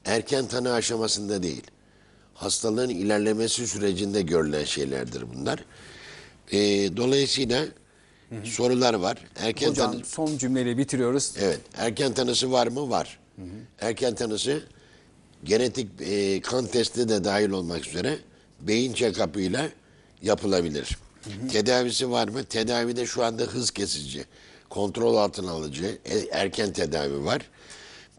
erken 0.06 0.48
tanı 0.48 0.74
aşamasında 0.74 1.44
değil. 1.44 1.64
Hastalığın 2.34 2.90
ilerlemesi 2.90 3.68
sürecinde 3.68 4.22
görülen 4.22 4.64
şeylerdir 4.64 5.24
bunlar. 5.34 5.66
Ee, 6.52 6.58
dolayısıyla 6.98 7.66
sorular 8.44 8.94
var. 8.94 9.18
Erken 9.36 9.70
Hocam 9.70 9.92
tanı... 9.92 10.06
son 10.06 10.38
cümleyle 10.38 10.78
bitiriyoruz. 10.78 11.34
Evet. 11.40 11.60
Erken 11.78 12.14
tanısı 12.14 12.52
var 12.52 12.68
mı? 12.68 12.90
Var. 12.90 13.20
Erken 13.80 14.16
tanısı 14.16 14.64
genetik 15.44 15.90
e, 16.02 16.42
kan 16.42 16.68
testi 16.68 17.10
de 17.10 17.24
dahil 17.24 17.50
olmak 17.50 17.88
üzere 17.88 18.18
beyin 18.62 18.94
check-up'ı 18.94 19.42
ile 19.42 19.70
yapılabilir. 20.22 20.98
Tedavisi 21.52 22.12
var 22.12 22.28
mı? 22.28 22.44
Tedavide 22.44 23.06
şu 23.06 23.24
anda 23.24 23.44
hız 23.44 23.72
kesici, 23.72 24.26
kontrol 24.70 25.16
altına 25.16 25.52
alıcı, 25.52 25.98
e, 26.06 26.18
erken 26.32 26.74
tedavi 26.74 27.26
var. 27.26 27.42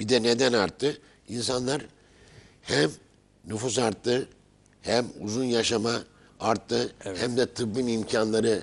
Bir 0.00 0.08
de 0.08 0.22
neden 0.22 0.52
arttı? 0.52 0.98
İnsanlar 1.28 1.86
hem 2.62 2.90
nüfus 3.46 3.78
arttı, 3.78 4.28
hem 4.82 5.06
uzun 5.20 5.44
yaşama 5.44 6.02
arttı, 6.40 6.92
hem 6.98 7.36
de 7.36 7.46
tıbbın 7.46 7.86
imkanları 7.86 8.62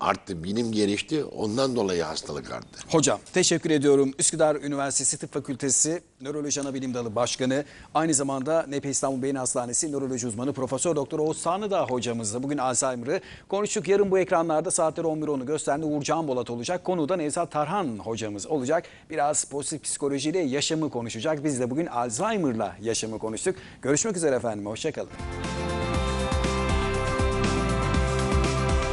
arttı, 0.00 0.44
bilim 0.44 0.72
gelişti. 0.72 1.24
Ondan 1.24 1.76
dolayı 1.76 2.02
hastalık 2.02 2.52
arttı. 2.52 2.80
Hocam 2.88 3.18
teşekkür 3.32 3.70
ediyorum. 3.70 4.12
Üsküdar 4.18 4.56
Üniversitesi 4.56 5.18
Tıp 5.18 5.32
Fakültesi 5.32 6.02
Nöroloji 6.20 6.60
Anabilim 6.60 6.94
Dalı 6.94 7.14
Başkanı, 7.14 7.64
aynı 7.94 8.14
zamanda 8.14 8.66
NP 8.68 8.86
İstanbul 8.86 9.22
Beyin 9.22 9.34
Hastanesi 9.34 9.92
Nöroloji 9.92 10.26
Uzmanı 10.26 10.52
Profesör 10.52 10.96
Doktor 10.96 11.18
Oğuz 11.18 11.38
Sanıdağ 11.38 11.86
hocamızla 11.86 12.42
bugün 12.42 12.58
Alzheimer'ı 12.58 13.20
konuştuk. 13.48 13.88
Yarın 13.88 14.10
bu 14.10 14.18
ekranlarda 14.18 14.70
saatler 14.70 15.04
11.10'u 15.04 15.46
gösterdi. 15.46 15.84
Uğur 15.84 16.02
Can 16.02 16.28
Bolat 16.28 16.50
olacak. 16.50 16.84
Konuğu 16.84 17.08
da 17.08 17.16
Nevzat 17.16 17.52
Tarhan 17.52 17.98
hocamız 17.98 18.46
olacak. 18.46 18.84
Biraz 19.10 19.44
pozitif 19.44 19.82
psikolojiyle 19.82 20.38
yaşamı 20.38 20.90
konuşacak. 20.90 21.44
Biz 21.44 21.60
de 21.60 21.70
bugün 21.70 21.86
Alzheimer'la 21.86 22.76
yaşamı 22.82 23.18
konuştuk. 23.18 23.56
Görüşmek 23.82 24.16
üzere 24.16 24.36
efendim. 24.36 24.66
Hoşçakalın. 24.66 25.10